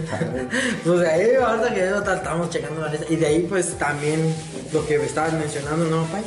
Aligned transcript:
pues 0.84 1.00
de 1.00 1.08
ahí, 1.10 1.34
ahorita 1.34 1.74
que 1.74 1.80
yo 1.80 1.98
estamos 2.12 2.50
checando 2.50 2.80
la 2.82 2.88
lista. 2.88 3.06
Y 3.08 3.16
de 3.16 3.26
ahí, 3.26 3.46
pues 3.48 3.74
también 3.78 4.34
lo 4.72 4.86
que 4.86 4.98
me 4.98 5.04
estabas 5.06 5.32
mencionando, 5.34 5.84
¿no, 5.86 6.04
Pai? 6.06 6.22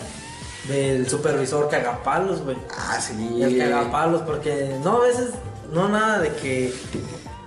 Del 0.67 1.09
supervisor 1.09 1.69
cagapalos, 1.69 2.41
güey. 2.41 2.57
Ah, 2.77 2.99
sí. 3.01 3.41
El 3.41 3.57
cagapalos, 3.57 4.21
porque 4.23 4.75
no 4.83 4.97
a 5.01 5.05
veces, 5.07 5.29
no 5.73 5.87
nada 5.89 6.19
de 6.19 6.29
que. 6.33 6.73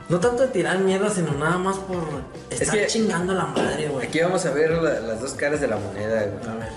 No 0.08 0.18
tanto 0.20 0.42
de 0.42 0.48
tirar 0.48 0.78
mierda, 0.80 1.08
sino 1.08 1.32
nada 1.32 1.56
más 1.56 1.76
por 1.78 2.02
estar 2.50 2.76
que- 2.76 2.86
chingando 2.86 3.32
la 3.32 3.46
madre, 3.46 3.88
güey. 3.88 4.06
Aquí 4.08 4.20
vamos 4.20 4.44
a 4.44 4.50
ver 4.50 4.72
la- 4.72 5.00
las 5.00 5.20
dos 5.20 5.32
caras 5.32 5.60
de 5.60 5.68
la 5.68 5.76
moneda, 5.76 6.24
güey. 6.24 6.48
A 6.48 6.58
ver. 6.58 6.68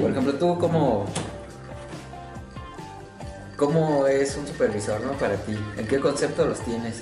Por 0.00 0.10
ejemplo, 0.10 0.34
tú 0.34 0.58
cómo... 0.58 1.06
¿Cómo 3.56 4.06
es 4.06 4.36
un 4.36 4.46
supervisor, 4.46 5.00
no? 5.00 5.12
Para 5.12 5.34
ti. 5.36 5.58
¿En 5.78 5.86
qué 5.86 5.98
concepto 5.98 6.44
los 6.44 6.60
tienes? 6.60 6.96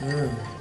Mm. 0.00 0.56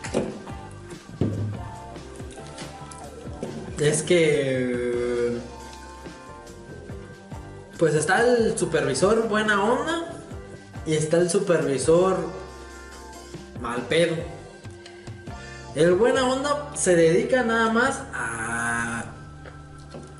Es 3.80 4.04
que. 4.04 5.38
Pues 7.78 7.94
está 7.94 8.26
el 8.26 8.58
supervisor 8.58 9.28
buena 9.28 9.62
onda 9.62 10.14
y 10.86 10.94
está 10.94 11.18
el 11.18 11.30
supervisor 11.30 12.18
mal 13.60 13.82
pedo. 13.84 14.16
El 15.76 15.96
buena 15.96 16.26
onda 16.26 16.72
se 16.76 16.96
dedica 16.96 17.44
nada 17.44 17.72
más 17.74 18.02
a. 18.14 19.06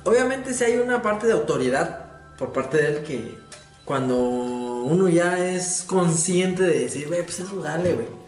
Obviamente, 0.04 0.52
si 0.52 0.64
hay 0.64 0.76
una 0.76 1.00
parte 1.00 1.26
de 1.26 1.32
autoridad 1.32 2.06
por 2.36 2.52
parte 2.52 2.76
de 2.76 2.88
él 2.88 3.02
que 3.04 3.38
cuando 3.86 4.18
uno 4.18 5.08
ya 5.08 5.38
es 5.38 5.84
consciente 5.86 6.62
de 6.62 6.80
decir, 6.80 7.08
güey, 7.08 7.22
pues 7.22 7.40
eso 7.40 7.56
dale, 7.62 7.94
güey. 7.94 8.25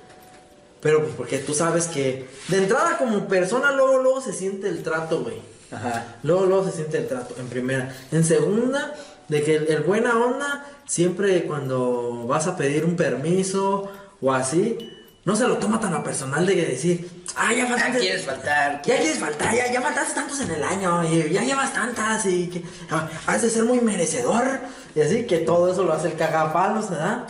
Pero 0.80 1.02
pues 1.02 1.14
porque 1.16 1.38
tú 1.38 1.54
sabes 1.54 1.86
que 1.88 2.28
de 2.48 2.58
entrada 2.58 2.96
como 2.98 3.26
persona 3.26 3.72
luego 3.72 3.98
luego 3.98 4.20
se 4.20 4.32
siente 4.32 4.68
el 4.68 4.82
trato, 4.82 5.22
güey. 5.22 5.40
Ajá. 5.72 6.16
Luego 6.22 6.46
luego 6.46 6.64
se 6.64 6.72
siente 6.72 6.98
el 6.98 7.08
trato 7.08 7.34
en 7.38 7.48
primera. 7.48 7.94
En 8.12 8.24
segunda, 8.24 8.94
de 9.28 9.42
que 9.42 9.56
el, 9.56 9.68
el 9.68 9.82
buena 9.82 10.16
onda 10.16 10.64
siempre 10.86 11.44
cuando 11.44 12.26
vas 12.26 12.46
a 12.46 12.56
pedir 12.56 12.84
un 12.84 12.96
permiso 12.96 13.90
o 14.20 14.32
así, 14.32 14.78
no 15.24 15.36
se 15.36 15.46
lo 15.46 15.58
toma 15.58 15.78
tan 15.78 15.92
a 15.92 16.02
personal 16.02 16.46
de 16.46 16.54
decir, 16.54 17.06
ah, 17.36 17.52
ya 17.52 17.58
Ya 17.64 17.66
faltaste. 17.68 17.98
quieres 17.98 18.22
faltar. 18.24 18.82
Ya 18.82 18.96
quieres 18.98 19.18
faltar, 19.18 19.54
ya, 19.54 19.70
ya 19.70 19.82
faltaste 19.82 20.14
tantos 20.14 20.40
en 20.40 20.50
el 20.52 20.62
año, 20.62 21.04
y 21.04 21.30
ya 21.30 21.42
llevas 21.42 21.72
tantas 21.74 22.24
y 22.24 22.48
que 22.48 22.62
ah, 22.90 23.06
has 23.26 23.42
de 23.42 23.50
ser 23.50 23.64
muy 23.64 23.80
merecedor. 23.80 24.60
Y 24.94 25.02
así 25.02 25.26
que 25.26 25.38
todo 25.38 25.70
eso 25.70 25.82
lo 25.84 25.92
hace 25.92 26.08
el 26.08 26.14
cagapalos, 26.14 26.88
¿verdad? 26.88 27.26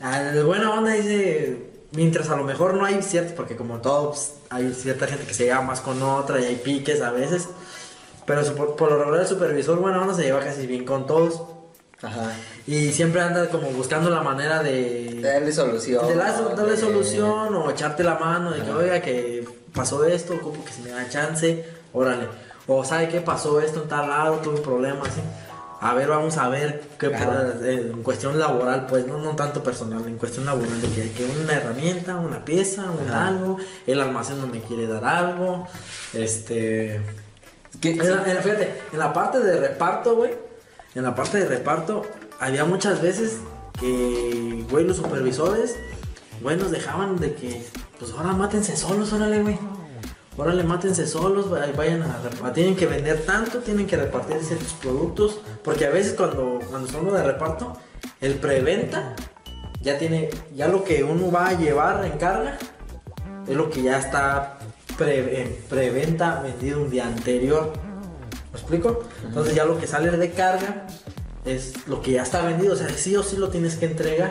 Al 0.00 0.42
buena 0.44 0.70
onda 0.72 0.92
dice, 0.92 1.69
mientras 1.92 2.28
a 2.30 2.36
lo 2.36 2.44
mejor 2.44 2.74
no 2.74 2.84
hay 2.84 3.02
cierto, 3.02 3.34
porque 3.34 3.56
como 3.56 3.78
todo, 3.80 4.10
pues, 4.10 4.34
hay 4.50 4.72
cierta 4.74 5.06
gente 5.06 5.24
que 5.26 5.34
se 5.34 5.44
lleva 5.44 5.62
más 5.62 5.80
con 5.80 6.02
otra 6.02 6.40
y 6.40 6.44
hay 6.44 6.56
piques 6.56 7.00
a 7.02 7.10
veces. 7.10 7.48
Pero 8.26 8.44
su- 8.44 8.54
por, 8.54 8.90
lo 8.90 8.98
regular 8.98 9.20
el 9.22 9.26
supervisor 9.26 9.78
buena 9.78 10.00
onda 10.00 10.14
se 10.14 10.22
lleva 10.22 10.40
casi 10.40 10.66
bien 10.66 10.84
con 10.84 11.06
todos. 11.06 11.42
Ajá. 12.02 12.32
Y 12.66 12.92
siempre 12.92 13.20
anda 13.20 13.48
como 13.48 13.68
buscando 13.70 14.08
la 14.08 14.22
manera 14.22 14.62
de... 14.62 15.18
Darle 15.22 15.52
solución. 15.52 16.06
De 16.06 16.14
la- 16.14 16.32
darle 16.32 16.72
de- 16.72 16.76
solución 16.78 17.54
o 17.54 17.70
echarte 17.70 18.02
la 18.04 18.14
mano 18.18 18.52
de 18.52 18.62
que, 18.62 18.70
Ajá. 18.70 18.78
oiga, 18.78 19.00
que 19.02 19.44
pasó 19.74 20.04
esto, 20.04 20.34
ocupo 20.34 20.64
que 20.64 20.72
se 20.72 20.82
me 20.82 20.90
da 20.90 21.08
chance, 21.08 21.64
órale. 21.92 22.26
O 22.66 22.84
sabe 22.84 23.08
que 23.08 23.20
pasó 23.20 23.60
esto 23.60 23.82
en 23.82 23.88
tal 23.88 24.08
lado, 24.08 24.36
tuve 24.36 24.56
un 24.56 24.62
problema 24.62 25.02
así. 25.02 25.20
A 25.82 25.94
ver, 25.94 26.08
vamos 26.08 26.36
a 26.36 26.48
ver 26.50 26.82
qué 26.98 27.06
en 27.06 28.02
cuestión 28.02 28.38
laboral, 28.38 28.86
pues, 28.86 29.06
no, 29.06 29.18
no 29.18 29.34
tanto 29.34 29.62
personal, 29.62 30.06
en 30.06 30.18
cuestión 30.18 30.44
laboral, 30.44 30.78
de 30.82 30.88
que 30.90 31.02
hay 31.02 31.08
que 31.08 31.24
una 31.24 31.54
herramienta, 31.54 32.16
una 32.16 32.44
pieza, 32.44 32.84
un 32.90 33.08
Ajá. 33.08 33.28
algo, 33.28 33.56
el 33.86 33.98
almacén 34.00 34.38
no 34.40 34.46
me 34.46 34.60
quiere 34.60 34.86
dar 34.86 35.04
algo, 35.04 35.66
este... 36.12 37.00
¿Qué? 37.80 37.92
En 37.92 37.98
la, 37.98 38.24
en 38.28 38.34
la- 38.34 38.42
fíjate, 38.42 38.74
en 38.92 38.98
la 38.98 39.12
parte 39.12 39.38
de 39.38 39.58
reparto, 39.58 40.16
güey. 40.16 40.32
En 40.94 41.04
la 41.04 41.14
parte 41.14 41.38
de 41.38 41.46
reparto, 41.46 42.04
había 42.40 42.64
muchas 42.64 43.00
veces 43.00 43.38
que, 43.78 44.66
güey, 44.70 44.84
los 44.84 44.96
supervisores, 44.98 45.76
güey, 46.42 46.56
nos 46.56 46.72
dejaban 46.72 47.16
de 47.18 47.32
que, 47.34 47.64
pues 47.98 48.10
ahora 48.12 48.32
mátense 48.32 48.76
solos, 48.76 49.12
órale, 49.12 49.40
güey. 49.42 49.58
Órale, 50.36 50.62
mátense 50.64 51.06
solos, 51.06 51.50
vayan 51.50 52.02
a 52.02 52.18
repartir. 52.22 52.52
Tienen 52.54 52.76
que 52.76 52.86
vender 52.86 53.22
tanto, 53.26 53.58
tienen 53.58 53.86
que 53.86 53.96
repartir 53.96 54.42
ciertos 54.42 54.72
productos. 54.74 55.40
Porque 55.62 55.86
a 55.86 55.90
veces 55.90 56.14
cuando, 56.14 56.60
cuando 56.70 57.12
de 57.12 57.22
reparto, 57.22 57.76
el 58.20 58.34
preventa 58.36 59.14
ya 59.82 59.98
tiene, 59.98 60.30
ya 60.54 60.68
lo 60.68 60.84
que 60.84 61.04
uno 61.04 61.30
va 61.30 61.48
a 61.48 61.52
llevar 61.58 62.04
en 62.04 62.12
carga 62.18 62.58
es 63.46 63.56
lo 63.56 63.70
que 63.70 63.82
ya 63.82 63.98
está 63.98 64.58
pre- 64.96 65.42
en 65.42 65.56
preventa 65.68 66.40
vendido 66.40 66.80
un 66.82 66.90
día 66.90 67.06
anterior. 67.06 67.72
¿Me 68.52 68.58
explico? 68.58 69.04
Entonces 69.24 69.54
ya 69.54 69.64
lo 69.64 69.78
que 69.78 69.86
sale 69.86 70.10
de 70.10 70.30
carga 70.30 70.86
es 71.44 71.86
lo 71.86 72.00
que 72.00 72.12
ya 72.12 72.22
está 72.22 72.42
vendido. 72.42 72.74
O 72.74 72.76
sea, 72.76 72.88
sí 72.90 73.14
o 73.16 73.22
sí 73.22 73.36
lo 73.36 73.48
tienes 73.48 73.76
que 73.76 73.86
entregar. 73.86 74.30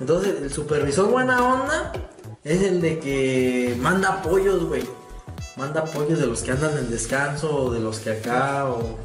Entonces 0.00 0.40
el 0.40 0.50
supervisor 0.52 1.10
buena 1.10 1.42
onda 1.44 1.92
es 2.44 2.62
el 2.62 2.80
de 2.80 2.98
que 2.98 3.76
manda 3.80 4.08
apoyos, 4.08 4.64
güey. 4.64 4.84
Manda 5.56 5.82
apoyos 5.82 6.18
de 6.18 6.26
los 6.26 6.42
que 6.42 6.50
andan 6.50 6.76
en 6.78 6.90
descanso 6.90 7.54
o 7.54 7.70
de 7.70 7.80
los 7.80 7.98
que 7.98 8.10
acá 8.10 8.66
o, 8.66 8.98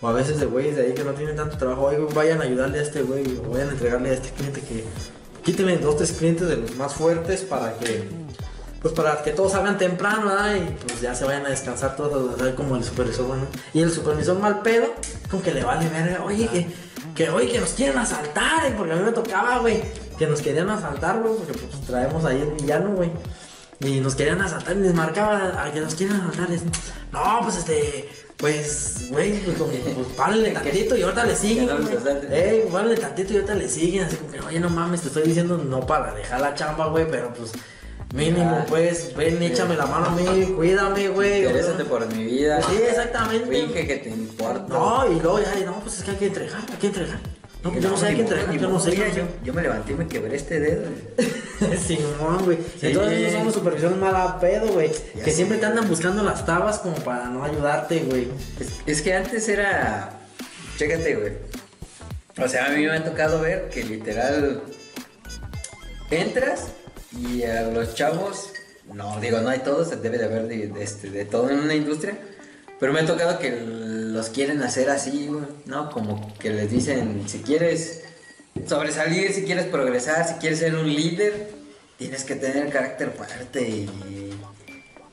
o 0.00 0.08
a 0.08 0.12
veces 0.12 0.38
de 0.38 0.46
güeyes 0.46 0.76
de 0.76 0.82
ahí 0.82 0.94
que 0.94 1.04
no 1.04 1.12
tienen 1.12 1.36
tanto 1.36 1.56
trabajo. 1.56 1.86
Oye, 1.86 1.98
vayan 2.14 2.40
a 2.40 2.44
ayudarle 2.44 2.78
a 2.78 2.82
este 2.82 3.02
güey 3.02 3.24
o 3.38 3.50
vayan 3.50 3.70
a 3.70 3.72
entregarle 3.72 4.10
a 4.10 4.12
este 4.12 4.30
cliente 4.30 4.60
que 4.60 4.84
quíteme 5.42 5.78
dos, 5.78 5.96
tres 5.96 6.12
clientes 6.12 6.46
de 6.48 6.56
los 6.56 6.74
más 6.76 6.92
fuertes 6.94 7.42
para 7.42 7.76
que 7.78 8.08
pues 8.82 8.94
para 8.94 9.22
que 9.22 9.32
todos 9.32 9.52
salgan 9.52 9.78
temprano, 9.78 10.26
¿verdad? 10.26 10.54
Y 10.54 10.60
pues 10.84 11.00
ya 11.00 11.14
se 11.14 11.24
vayan 11.24 11.44
a 11.46 11.48
descansar 11.48 11.96
todos, 11.96 12.36
¿verdad? 12.36 12.54
Como 12.54 12.76
el 12.76 12.84
supervisor, 12.84 13.26
bueno. 13.26 13.46
Y 13.74 13.80
el 13.80 13.90
supervisor 13.90 14.38
mal 14.38 14.60
pedo, 14.62 14.94
como 15.28 15.42
que 15.42 15.52
le 15.52 15.64
vale 15.64 15.88
verga, 15.88 16.22
oye, 16.24 16.46
que, 16.46 16.68
que 17.14 17.30
oye, 17.30 17.50
que 17.50 17.58
nos 17.58 17.70
quieren 17.70 17.98
asaltar, 17.98 18.66
eh, 18.66 18.74
porque 18.76 18.92
a 18.92 18.96
mí 18.96 19.02
me 19.02 19.12
tocaba, 19.12 19.58
güey, 19.58 19.82
que 20.18 20.26
nos 20.26 20.40
querían 20.40 20.70
asaltar, 20.70 21.20
güey, 21.20 21.34
porque 21.34 21.52
pues 21.52 21.80
traemos 21.86 22.24
ahí 22.24 22.40
el 22.40 22.50
villano, 22.52 22.90
güey. 22.94 23.10
Y 23.80 24.00
nos 24.00 24.14
querían 24.14 24.40
asaltar 24.40 24.76
y 24.76 24.80
les 24.80 24.94
marcaba 24.94 25.62
a 25.62 25.70
que 25.72 25.80
nos 25.80 25.94
quieren 25.94 26.16
asaltar. 26.16 26.48
y, 26.50 26.60
no, 27.12 27.40
pues 27.42 27.58
este, 27.58 28.08
pues, 28.36 29.06
güey, 29.10 29.40
pues, 29.40 29.56
como, 29.56 29.70
pues 29.70 30.08
párenle 30.16 30.50
tantito 30.52 30.96
y 30.96 31.02
ahorita 31.02 31.24
le 31.24 31.36
siguen. 31.36 31.68
Ey, 32.30 32.68
párenle 32.70 32.96
tantito 32.96 33.32
y 33.32 33.36
ahorita 33.36 33.54
le 33.54 33.68
siguen. 33.68 34.04
Así 34.04 34.16
como 34.16 34.30
que, 34.30 34.40
oye, 34.40 34.60
no 34.60 34.70
mames, 34.70 35.02
te 35.02 35.08
estoy 35.08 35.24
diciendo 35.24 35.58
no 35.58 35.80
para 35.80 36.14
dejar 36.14 36.40
la 36.40 36.54
chamba, 36.54 36.88
güey, 36.88 37.06
pero 37.10 37.32
pues. 37.32 37.52
Mínimo, 38.14 38.64
pues, 38.68 39.14
ven, 39.16 39.42
échame 39.42 39.76
la 39.76 39.84
mano 39.84 40.06
a 40.06 40.10
mí, 40.10 40.44
cuídame, 40.56 41.08
güey. 41.08 41.42
Interésate 41.42 41.84
por 41.84 42.06
mi 42.14 42.24
vida. 42.24 42.62
Sí, 42.62 42.76
exactamente. 42.88 43.46
Finge 43.46 43.86
que 43.86 43.96
te 43.96 44.08
importa. 44.10 44.64
No, 44.68 45.10
y 45.10 45.20
luego 45.20 45.40
ya, 45.40 45.52
no, 45.66 45.80
pues 45.80 45.98
es 45.98 46.04
que 46.04 46.12
hay 46.12 46.16
que 46.16 46.26
entregar, 46.26 46.60
hay 46.70 46.78
que 46.78 46.86
entregar. 46.86 47.18
No, 47.66 47.74
yo 47.74 47.80
no 47.80 48.52
yo 48.52 48.68
no 48.68 48.80
sé. 48.80 48.90
Mira, 48.90 49.08
yo 49.12 49.24
no 49.46 49.52
me 49.52 49.62
levanté 49.62 49.92
y 49.92 49.94
me 49.96 50.06
quebré 50.06 50.36
este 50.36 50.60
dedo. 50.60 50.84
Simón, 51.86 52.44
güey. 52.44 52.58
Sí. 52.80 52.88
Entonces 52.88 53.18
esos 53.20 53.32
son 53.32 53.44
los 53.46 53.54
supervisores 53.54 53.96
mala 53.96 54.38
pedo, 54.40 54.68
güey. 54.72 54.90
Ya 55.14 55.24
Que 55.24 55.30
sé. 55.30 55.36
siempre 55.36 55.58
te 55.58 55.66
andan 55.66 55.88
buscando 55.88 56.22
las 56.22 56.44
tabas 56.44 56.78
como 56.78 56.96
para 56.96 57.26
no 57.28 57.44
ayudarte, 57.44 58.00
güey. 58.00 58.28
Es, 58.60 58.68
es 58.86 59.02
que 59.02 59.14
antes 59.14 59.48
era. 59.48 60.10
Chécate, 60.78 61.16
güey. 61.16 61.32
O 62.42 62.48
sea, 62.48 62.66
a 62.66 62.70
mí 62.70 62.84
me 62.84 62.92
ha 62.92 63.04
tocado 63.04 63.40
ver 63.40 63.68
que 63.70 63.82
literal. 63.84 64.62
Entras 66.10 66.68
y 67.18 67.42
a 67.42 67.62
los 67.62 67.94
chavos. 67.94 68.50
No, 68.92 69.18
digo, 69.20 69.40
no 69.40 69.48
hay 69.48 69.58
todos, 69.60 69.90
debe 70.00 70.16
de 70.18 70.24
haber 70.26 70.46
de, 70.46 70.68
de 70.68 70.82
este, 70.82 71.10
de 71.10 71.24
todo 71.24 71.50
en 71.50 71.58
una 71.60 71.74
industria. 71.74 72.16
Pero 72.78 72.92
me 72.92 73.00
ha 73.00 73.06
tocado 73.06 73.38
que 73.38 73.58
los 73.60 74.28
quieren 74.28 74.62
hacer 74.62 74.90
así, 74.90 75.26
güey, 75.28 75.44
¿no? 75.66 75.90
Como 75.90 76.32
que 76.38 76.50
les 76.50 76.70
dicen, 76.70 77.22
si 77.26 77.38
quieres 77.38 78.02
sobresalir, 78.66 79.32
si 79.32 79.44
quieres 79.44 79.66
progresar, 79.66 80.26
si 80.28 80.34
quieres 80.34 80.58
ser 80.58 80.74
un 80.74 80.86
líder, 80.86 81.50
tienes 81.98 82.24
que 82.24 82.34
tener 82.34 82.70
carácter 82.70 83.10
fuerte 83.10 83.62
y, 83.62 83.90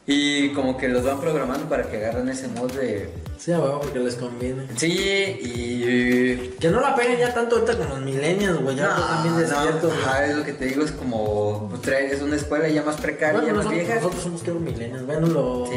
y 0.05 0.49
como 0.53 0.77
que 0.77 0.89
los 0.89 1.03
van 1.03 1.19
programando 1.21 1.67
para 1.69 1.89
que 1.89 1.97
agarren 1.97 2.27
ese 2.29 2.47
mod 2.49 2.71
de... 2.73 3.09
Sí, 3.37 3.51
güey, 3.51 3.71
porque 3.81 3.99
les 3.99 4.15
conviene. 4.15 4.67
Sí, 4.77 4.87
y... 4.91 6.55
Que 6.59 6.69
no 6.69 6.79
la 6.79 6.95
peguen 6.95 7.19
ya 7.19 7.33
tanto 7.33 7.55
ahorita 7.57 7.77
con 7.77 7.89
los 7.89 8.01
millennials, 8.01 8.61
güey. 8.61 8.75
Ya 8.77 8.87
está 8.89 9.07
también 9.07 9.37
desierto. 9.37 9.87
güey. 9.87 9.99
ajá, 9.99 10.25
es 10.25 10.35
lo 10.37 10.45
que 10.45 10.53
te 10.53 10.65
digo, 10.65 10.83
es 10.83 10.91
como, 10.91 11.69
pues, 11.69 11.87
es 11.87 12.21
una 12.21 12.35
escuela 12.37 12.69
ya 12.69 12.83
más 12.83 12.95
precaria, 13.01 13.41
Bueno, 13.41 13.47
ya 13.47 13.53
más 13.53 13.65
nosotros, 13.65 13.85
vieja. 13.85 13.95
nosotros 13.95 14.23
somos 14.23 14.43
que 14.43 14.51
los 14.51 14.61
millennials. 14.61 15.05
Bueno, 15.05 15.27
los. 15.27 15.69
Sí, 15.69 15.75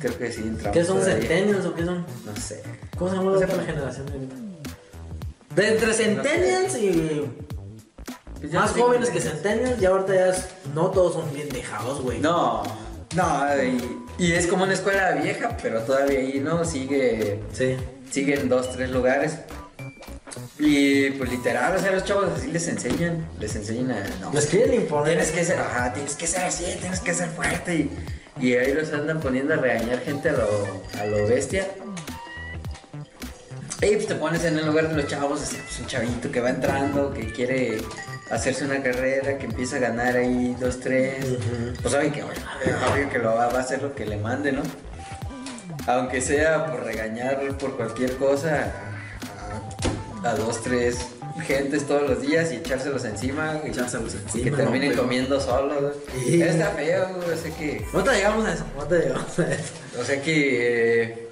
creo 0.00 0.18
que 0.18 0.32
sí, 0.32 0.40
entramos 0.42 0.72
¿Qué 0.76 0.84
son 0.84 1.02
centennials 1.02 1.64
o 1.66 1.74
qué 1.74 1.84
son? 1.84 2.04
No 2.26 2.36
sé. 2.36 2.62
¿Cómo 2.98 3.10
se 3.10 3.16
llama 3.16 3.30
la 3.32 3.36
otra 3.38 3.64
generación 3.64 4.06
de 4.06 4.12
ahorita? 4.12 4.34
De 5.54 5.68
entre 5.68 5.92
centennials 5.94 6.76
y 6.78 7.24
Pues 8.40 8.52
más 8.52 8.70
jóvenes 8.72 9.10
que 9.10 9.20
centennials, 9.20 9.78
ya 9.78 9.90
ahorita 9.90 10.14
ya 10.14 10.28
es- 10.30 10.46
no 10.74 10.90
todos 10.90 11.14
son 11.14 11.32
bien 11.34 11.48
dejados, 11.50 12.00
güey. 12.02 12.18
No, 12.20 12.62
no, 13.14 13.44
y, 13.62 14.24
y 14.24 14.32
es 14.32 14.46
como 14.46 14.64
una 14.64 14.72
escuela 14.74 15.12
vieja, 15.12 15.56
pero 15.62 15.82
todavía 15.82 16.20
ahí 16.20 16.40
no 16.40 16.64
sigue, 16.64 17.40
Sí. 17.52 17.76
sigue 18.10 18.40
en 18.40 18.48
dos, 18.48 18.70
tres 18.72 18.90
lugares. 18.90 19.38
Y 20.58 21.10
pues 21.12 21.30
literal, 21.30 21.74
o 21.76 21.80
sea, 21.80 21.90
los 21.92 22.04
chavos 22.04 22.26
así 22.36 22.52
les 22.52 22.68
enseñan, 22.68 23.26
les 23.40 23.56
enseñan 23.56 23.90
a... 23.92 24.08
No, 24.20 24.32
Les 24.32 24.46
quieren 24.46 24.74
imponer. 24.74 25.14
tienes 25.14 25.30
que 25.32 25.44
ser, 25.44 25.58
ajá, 25.58 25.92
tienes 25.92 26.14
que 26.14 26.26
ser 26.26 26.44
así, 26.44 26.64
tienes 26.80 27.00
que 27.00 27.14
ser 27.14 27.28
fuerte. 27.30 27.74
Y, 27.74 27.90
y 28.40 28.54
ahí 28.54 28.72
los 28.72 28.92
andan 28.92 29.20
poniendo 29.20 29.54
a 29.54 29.56
regañar 29.56 30.00
gente 30.00 30.30
a 30.30 30.32
lo, 30.32 30.82
a 30.98 31.04
lo 31.06 31.26
bestia. 31.26 31.66
Y 33.82 33.94
pues 33.96 34.06
te 34.06 34.14
pones 34.14 34.44
en 34.44 34.58
el 34.58 34.66
lugar 34.66 34.88
de 34.88 34.94
los 34.94 35.06
chavos, 35.06 35.42
así, 35.42 35.56
pues 35.56 35.80
un 35.80 35.86
chavito 35.86 36.30
que 36.30 36.40
va 36.40 36.50
entrando, 36.50 37.14
que 37.14 37.32
quiere 37.32 37.80
hacerse 38.30 38.64
una 38.64 38.82
carrera, 38.82 39.38
que 39.38 39.46
empieza 39.46 39.76
a 39.76 39.78
ganar 39.78 40.16
ahí 40.16 40.54
dos, 40.60 40.80
tres. 40.80 41.24
Pues 41.80 41.92
saben 41.92 42.12
que, 42.12 42.22
bueno, 42.22 42.40
obvio 42.92 43.08
que 43.08 43.18
lo 43.18 43.34
va, 43.34 43.48
va 43.48 43.58
a 43.58 43.62
hacer 43.62 43.82
lo 43.82 43.94
que 43.94 44.04
le 44.04 44.18
mande, 44.18 44.52
¿no? 44.52 44.62
Aunque 45.86 46.20
sea 46.20 46.66
por 46.66 46.84
regañar 46.84 47.40
por 47.58 47.76
cualquier 47.76 48.16
cosa 48.16 48.70
a, 50.22 50.28
a 50.28 50.34
dos, 50.34 50.62
tres 50.62 50.98
gentes 51.46 51.86
todos 51.86 52.08
los 52.08 52.20
días 52.22 52.52
y 52.52 52.56
echárselos 52.56 53.04
encima. 53.04 53.60
y- 53.64 53.68
Echárselos 53.70 54.14
encima, 54.14 54.44
que 54.44 54.50
terminen 54.50 54.94
no, 54.96 55.02
comiendo 55.02 55.40
solos. 55.40 55.94
Sí. 56.24 56.42
Está 56.42 56.70
feo, 56.70 57.08
güey, 57.16 57.30
o 57.30 57.36
sea 57.36 57.56
que... 57.56 57.84
No 57.92 58.02
te 58.04 58.10
llegamos 58.12 58.46
a 58.46 58.52
eso, 58.54 58.64
no 58.76 58.84
te 58.84 58.98
llegamos 58.98 59.38
a 59.38 59.52
eso. 59.52 59.72
O 60.00 60.04
sea 60.04 60.22
que... 60.22 61.04
eh, 61.08 61.26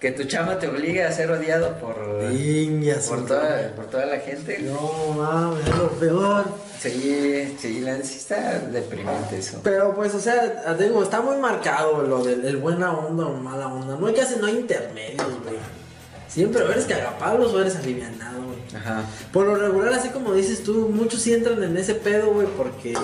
que 0.00 0.10
tu 0.10 0.24
chama 0.24 0.58
te 0.58 0.66
obligue 0.66 1.04
a 1.04 1.12
ser 1.12 1.30
odiado 1.30 1.78
por... 1.78 1.94
Por, 3.08 3.24
toda, 3.24 3.70
por 3.76 3.84
toda 3.86 4.06
la 4.06 4.18
gente. 4.18 4.58
No 4.58 5.14
mames, 5.16 5.64
es 5.64 5.76
lo 5.78 5.90
peor. 5.90 6.44
Sí, 6.80 7.56
sí, 7.60 7.80
la 7.82 8.02
sí 8.02 8.16
está 8.18 8.58
deprimente 8.58 9.38
eso. 9.38 9.60
Pero 9.62 9.94
pues, 9.94 10.12
o 10.16 10.18
sea, 10.18 10.76
te 10.76 10.82
digo, 10.88 11.04
está 11.04 11.20
muy 11.20 11.36
marcado 11.36 12.02
lo 12.02 12.24
del 12.24 12.44
el 12.44 12.56
buena 12.56 12.90
onda 12.92 13.26
o 13.26 13.34
mala 13.34 13.68
onda. 13.68 13.94
No 13.96 14.08
hay 14.08 14.18
hacer, 14.18 14.40
no 14.40 14.46
hay 14.48 14.56
intermedios, 14.56 15.28
güey. 15.44 15.54
Siempre 16.28 16.62
o 16.62 16.70
eres 16.70 16.86
cagapalos 16.86 17.52
o 17.52 17.60
eres 17.60 17.76
alivianado, 17.76 18.42
güey. 18.44 18.58
Ajá. 18.74 19.04
Por 19.32 19.46
lo 19.46 19.56
regular, 19.56 19.92
así 19.92 20.08
como 20.08 20.32
dices 20.32 20.62
tú, 20.62 20.88
muchos 20.92 21.20
sí 21.20 21.32
entran 21.34 21.62
en 21.62 21.76
ese 21.76 21.94
pedo, 21.94 22.32
güey, 22.32 22.46
porque. 22.56 22.94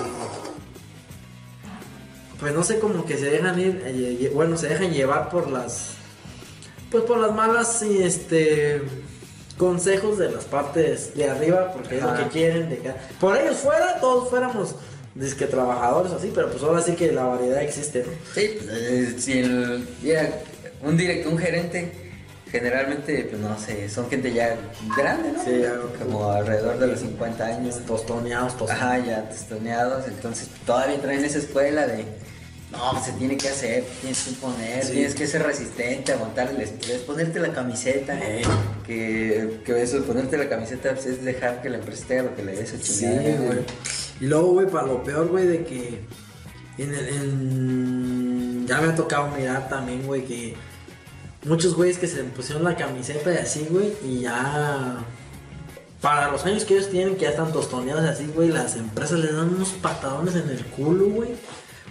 Pues 2.39 2.53
no 2.53 2.63
sé, 2.63 2.79
como 2.79 3.05
que 3.05 3.17
se 3.17 3.29
dejan 3.29 3.59
ir. 3.59 3.81
eh, 3.85 4.31
bueno, 4.33 4.57
se 4.57 4.67
dejan 4.67 4.91
llevar 4.91 5.29
por 5.29 5.49
las. 5.49 5.91
Pues 6.89 7.03
por 7.03 7.17
las 7.19 7.33
malas, 7.33 7.81
este. 7.81 8.81
Consejos 9.57 10.17
de 10.17 10.31
las 10.31 10.45
partes 10.45 11.15
de 11.15 11.29
arriba, 11.29 11.73
porque 11.73 11.97
es 11.97 12.03
lo 12.03 12.15
que 12.15 12.27
quieren. 12.29 12.69
De 12.69 12.77
que, 12.77 12.93
por 13.19 13.35
ellos 13.35 13.57
fuera, 13.57 13.99
todos 13.99 14.29
fuéramos. 14.29 14.75
Disque 15.15 15.47
trabajadores 15.47 16.13
así, 16.13 16.31
pero 16.33 16.49
pues 16.49 16.63
ahora 16.63 16.81
sí 16.81 16.93
que 16.93 17.11
la 17.11 17.23
variedad 17.25 17.61
existe, 17.61 18.05
¿no? 18.05 18.11
Sí, 18.33 18.51
pues, 18.57 18.69
eh, 18.69 19.15
si 19.17 19.39
el, 19.39 19.85
mira, 20.01 20.39
un 20.81 20.95
directo, 20.95 21.29
un 21.29 21.37
gerente, 21.37 22.08
generalmente, 22.51 23.25
pues 23.29 23.41
no 23.41 23.57
sé, 23.59 23.89
son 23.89 24.09
gente 24.09 24.31
ya 24.33 24.55
grande, 24.97 25.31
¿no? 25.33 25.43
Sí, 25.43 25.59
ya, 25.61 25.73
como 26.03 26.31
alrededor 26.31 26.79
de 26.79 26.87
los 26.87 26.99
50 26.99 27.45
años. 27.45 27.79
Tostoneados, 27.85 28.57
tostoneados. 28.57 28.71
Ajá, 28.83 29.05
ya 29.05 29.29
testoneados, 29.29 30.07
entonces 30.07 30.47
todavía 30.65 30.99
traen 31.01 31.23
esa 31.23 31.37
escuela 31.39 31.85
de, 31.87 32.05
no, 32.71 32.91
pues, 32.91 33.05
se 33.05 33.11
tiene 33.13 33.37
que 33.37 33.49
hacer, 33.49 33.83
tienes 34.01 34.23
que 34.23 34.31
poner, 34.33 34.83
Sí. 34.83 34.91
tienes 34.93 35.15
que 35.15 35.27
ser 35.27 35.43
resistente, 35.43 36.11
aguantar 36.13 36.49
el 36.49 36.61
estrés, 36.61 36.97
ponerte 37.01 37.39
la 37.39 37.51
camiseta, 37.53 38.17
Eh. 38.21 38.41
que, 38.85 39.61
que 39.65 39.81
eso, 39.81 40.03
ponerte 40.03 40.37
la 40.37 40.49
camiseta 40.49 40.93
pues, 40.93 41.05
es 41.05 41.23
dejar 41.23 41.61
que 41.61 41.69
la 41.69 41.77
empresa 41.77 42.05
te 42.07 42.19
haga 42.19 42.29
lo 42.29 42.35
que 42.35 42.43
le 42.43 42.55
des 42.55 42.73
a 42.73 42.77
Sí, 42.77 42.99
chingar. 43.01 43.37
güey. 43.41 43.59
Y 44.21 44.25
luego, 44.25 44.53
güey, 44.53 44.67
para 44.67 44.87
lo 44.87 45.03
peor, 45.03 45.27
güey, 45.27 45.45
de 45.47 45.63
que 45.63 46.01
en 46.77 46.93
el, 46.93 47.07
en- 47.09 48.67
ya 48.67 48.81
me 48.81 48.89
ha 48.91 48.95
tocado 48.95 49.27
mirar 49.29 49.67
también, 49.69 50.05
güey, 50.05 50.23
que 50.25 50.55
muchos 51.45 51.75
güeyes 51.75 51.97
que 51.97 52.07
se 52.07 52.23
pusieron 52.25 52.63
la 52.63 52.75
camiseta 52.75 53.33
y 53.33 53.37
así, 53.37 53.67
güey, 53.69 53.93
y 54.05 54.21
ya 54.21 54.97
para 56.01 56.31
los 56.31 56.45
años 56.45 56.63
que 56.65 56.75
ellos 56.75 56.89
tienen, 56.89 57.15
que 57.15 57.23
ya 57.23 57.29
están 57.31 57.51
tostoneados 57.51 58.03
así, 58.05 58.27
güey, 58.33 58.49
las 58.49 58.75
empresas 58.75 59.19
les 59.19 59.35
dan 59.35 59.49
unos 59.49 59.69
patadones 59.69 60.35
en 60.35 60.49
el 60.49 60.63
culo, 60.65 61.05
güey. 61.09 61.29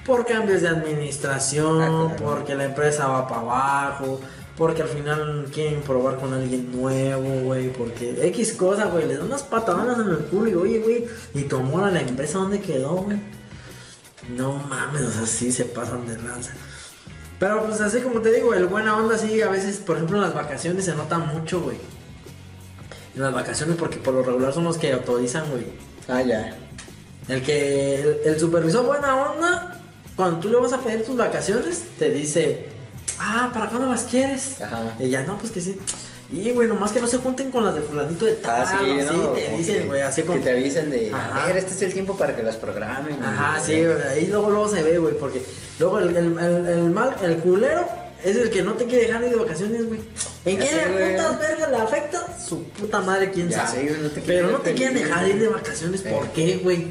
Por 0.06 0.24
cambios 0.24 0.62
de 0.62 0.68
administración, 0.68 1.82
Ah, 1.82 1.86
claro. 2.16 2.16
porque 2.24 2.54
la 2.54 2.64
empresa 2.64 3.08
va 3.08 3.28
para 3.28 3.40
abajo, 3.42 4.18
porque 4.56 4.80
al 4.82 4.88
final 4.88 5.46
quieren 5.52 5.82
probar 5.82 6.16
con 6.16 6.32
alguien 6.32 6.72
nuevo, 6.72 7.42
güey, 7.44 7.70
porque 7.72 8.18
X 8.28 8.54
cosa, 8.54 8.86
güey, 8.86 9.06
les 9.06 9.18
dan 9.18 9.26
unas 9.26 9.42
patadonas 9.42 9.98
en 9.98 10.08
el 10.08 10.18
culo 10.30 10.48
y 10.50 10.54
oye, 10.54 10.78
güey, 10.78 11.04
y 11.34 11.42
tomó 11.42 11.84
a 11.84 11.90
la 11.90 12.00
empresa, 12.00 12.38
¿dónde 12.38 12.60
quedó, 12.60 12.96
güey? 12.96 13.18
No 14.34 14.54
mames, 14.54 15.02
o 15.02 15.10
sea, 15.10 15.26
sí 15.26 15.52
se 15.52 15.64
pasan 15.66 16.06
de 16.06 16.16
lanza. 16.22 16.52
Pero 17.38 17.64
pues 17.64 17.81
así 17.81 18.00
como 18.00 18.20
te 18.20 18.32
digo, 18.32 18.52
el 18.55 18.67
buena 18.67 18.96
onda 18.96 19.17
sí, 19.17 19.40
a 19.43 19.49
veces, 19.49 19.79
por 19.79 19.96
ejemplo, 19.96 20.17
en 20.17 20.25
las 20.25 20.35
vacaciones 20.35 20.85
se 20.85 20.94
nota 20.94 21.19
mucho, 21.19 21.61
güey. 21.61 21.76
En 23.14 23.23
las 23.23 23.32
vacaciones, 23.32 23.76
porque 23.76 23.99
por 23.99 24.14
lo 24.14 24.23
regular 24.23 24.52
son 24.52 24.64
los 24.64 24.76
que 24.76 24.93
autorizan, 24.93 25.49
güey. 25.50 25.67
Ah, 26.08 26.23
ya. 26.23 26.56
El 27.29 27.43
que, 27.43 28.00
el, 28.00 28.19
el 28.25 28.40
supervisor 28.40 28.87
buena 28.87 29.14
onda, 29.14 29.81
cuando 30.17 30.40
tú 30.40 30.49
le 30.49 30.56
vas 30.56 30.73
a 30.73 30.81
pedir 30.81 31.05
tus 31.05 31.17
vacaciones, 31.17 31.85
te 31.99 32.11
dice, 32.11 32.67
ah, 33.20 33.50
¿para 33.52 33.69
cuándo 33.69 33.88
las 33.88 34.05
quieres? 34.05 34.61
Ajá. 34.61 34.96
Y 34.99 35.08
ya, 35.11 35.23
no, 35.25 35.38
pues 35.38 35.52
que 35.52 35.61
sí. 35.61 35.79
Y, 36.30 36.50
güey, 36.50 36.69
nomás 36.69 36.92
que 36.92 37.00
no 37.00 37.06
se 37.06 37.16
junten 37.19 37.50
con 37.50 37.64
las 37.64 37.75
de 37.75 37.80
fulanito 37.80 38.26
de 38.26 38.34
tal, 38.34 38.62
Ah, 38.62 38.78
sí, 38.84 38.86
¿no? 39.06 39.28
te 39.30 39.44
Como 39.46 39.58
dicen, 39.58 39.78
que- 39.82 39.86
güey, 39.86 40.02
así 40.02 40.20
Que 40.22 40.26
como... 40.26 40.40
te 40.40 40.50
avisen 40.50 40.90
de, 40.90 41.10
Ajá. 41.12 41.42
a 41.42 41.46
ver, 41.46 41.56
este 41.56 41.72
es 41.72 41.82
el 41.82 41.92
tiempo 41.94 42.16
para 42.19 42.36
que 42.36 42.42
las 42.42 42.56
programen. 42.56 43.22
Ajá, 43.22 43.58
sí, 43.64 43.82
güey, 43.82 43.96
ahí 44.10 44.26
luego, 44.26 44.50
luego 44.50 44.69
se 44.69 44.82
ve, 44.82 44.98
güey, 44.98 45.14
porque 45.14 45.42
luego 45.78 45.98
el, 46.00 46.14
el, 46.14 46.38
el, 46.38 46.66
el 46.66 46.90
mal, 46.90 47.16
el 47.22 47.36
culero 47.38 47.86
es 48.22 48.36
el 48.36 48.50
que 48.50 48.60
no 48.62 48.75
te 48.75 48.84
quiere 48.84 49.06
dejar 49.06 49.25
ir 49.25 49.30
de 49.30 49.36
vacaciones, 49.36 49.86
güey. 49.88 50.00
¿En 50.44 50.58
Ya 50.58 50.62
qué 50.64 50.69
sé, 50.69 51.12
putas 51.12 51.38
verga 51.38 51.69
le 51.69 51.76
afecta? 51.76 52.38
Su 52.38 52.62
puta 52.64 53.00
madre, 53.00 53.31
quién 53.31 53.48
Ya 53.48 53.66
sabe. 53.66 53.88
sé, 53.88 53.98
no 53.98 54.10
te 54.10 54.20
Pero 54.20 54.50
no 54.50 54.58
te 54.58 54.74
quieren 54.74 54.94
dejar 54.96 55.28
ir 55.28 55.38
de 55.40 55.48
vacaciones, 55.48 56.02
¿por 56.02 56.24
Eh. 56.26 56.31
qué, 56.34 56.60
güey? 56.62 56.88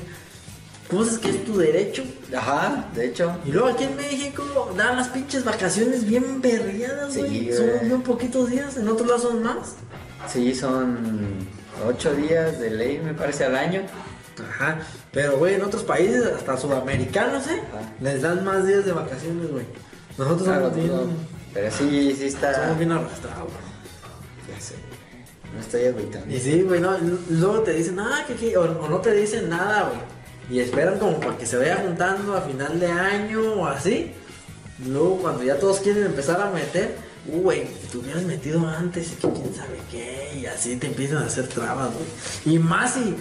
Cosas 0.89 1.17
que 1.19 1.29
es 1.29 1.43
tu 1.43 1.57
derecho. 1.57 2.03
Ajá, 2.35 2.87
de 2.95 3.07
hecho. 3.07 3.35
Y 3.45 3.51
luego 3.51 3.67
aquí 3.67 3.83
en 3.83 3.95
México 3.97 4.71
dan 4.77 4.95
las 4.95 5.09
pinches 5.09 5.43
vacaciones 5.43 6.05
bien 6.05 6.41
berriadas, 6.41 7.17
güey. 7.17 7.51
son 7.53 7.67
bien 7.81 8.01
poquitos 8.03 8.49
días, 8.49 8.77
en 8.77 8.87
otros 8.87 9.07
lados 9.07 9.23
son 9.23 9.43
más. 9.43 9.75
Sí, 10.31 10.55
son 10.55 10.97
ocho 11.87 12.13
días 12.15 12.59
de 12.59 12.69
ley, 12.69 12.99
me 13.03 13.13
parece, 13.13 13.43
al 13.45 13.55
año. 13.57 13.81
Ajá, 14.49 14.79
pero 15.11 15.37
güey, 15.37 15.55
en 15.55 15.63
otros 15.63 15.83
países, 15.83 16.23
hasta 16.25 16.55
sudamericanos, 16.57 17.47
¿eh? 17.47 17.61
Ajá. 17.73 17.91
Les 17.99 18.21
dan 18.21 18.45
más 18.45 18.65
días 18.65 18.85
de 18.85 18.91
vacaciones, 18.93 19.51
güey. 19.51 19.65
Nosotros 20.17 20.47
Ah, 20.47 20.55
somos, 20.55 20.69
no, 20.71 20.75
bien, 20.77 20.87
no, 20.95 21.01
Pero 21.53 21.71
sí, 21.71 22.15
sí 22.17 22.25
está. 22.27 22.53
somos 22.63 22.77
bien 22.77 22.91
arrastrados, 22.93 23.43
güey. 23.43 24.55
Ya 24.55 24.61
sé. 24.61 24.75
No 25.53 25.59
estoy 25.59 25.85
agüitando. 25.85 26.33
Y 26.33 26.39
sí, 26.39 26.61
güey, 26.61 26.79
no, 26.79 26.95
luego 27.29 27.59
te 27.61 27.73
dicen, 27.73 27.99
ah, 27.99 28.23
que, 28.27 28.35
que- 28.35 28.57
o, 28.57 28.61
o 28.63 28.87
no 28.89 28.99
te 28.99 29.11
dicen 29.13 29.49
nada, 29.49 29.83
güey. 29.89 30.16
Y 30.49 30.59
esperan 30.59 30.97
como 30.99 31.19
para 31.19 31.37
que 31.37 31.45
se 31.45 31.57
vaya 31.57 31.77
juntando 31.77 32.35
a 32.35 32.41
final 32.41 32.79
de 32.79 32.87
año 32.87 33.41
o 33.53 33.65
así. 33.65 34.13
Y 34.83 34.89
luego 34.89 35.17
cuando 35.17 35.43
ya 35.43 35.59
todos 35.59 35.79
quieren 35.79 36.05
empezar 36.05 36.39
a 36.41 36.49
meter, 36.51 36.95
uh, 37.27 37.41
güey, 37.41 37.65
te 37.91 37.97
hubieras 37.97 38.23
metido 38.23 38.65
antes 38.67 39.11
y 39.11 39.15
que 39.15 39.29
quién 39.29 39.53
sabe 39.55 39.77
qué. 39.91 40.39
Y 40.39 40.45
así 40.45 40.75
te 40.77 40.87
empiezan 40.87 41.23
a 41.23 41.25
hacer 41.25 41.47
trabas, 41.47 41.89
güey. 41.93 42.55
Y 42.55 42.59
más 42.59 42.95
el, 42.97 43.15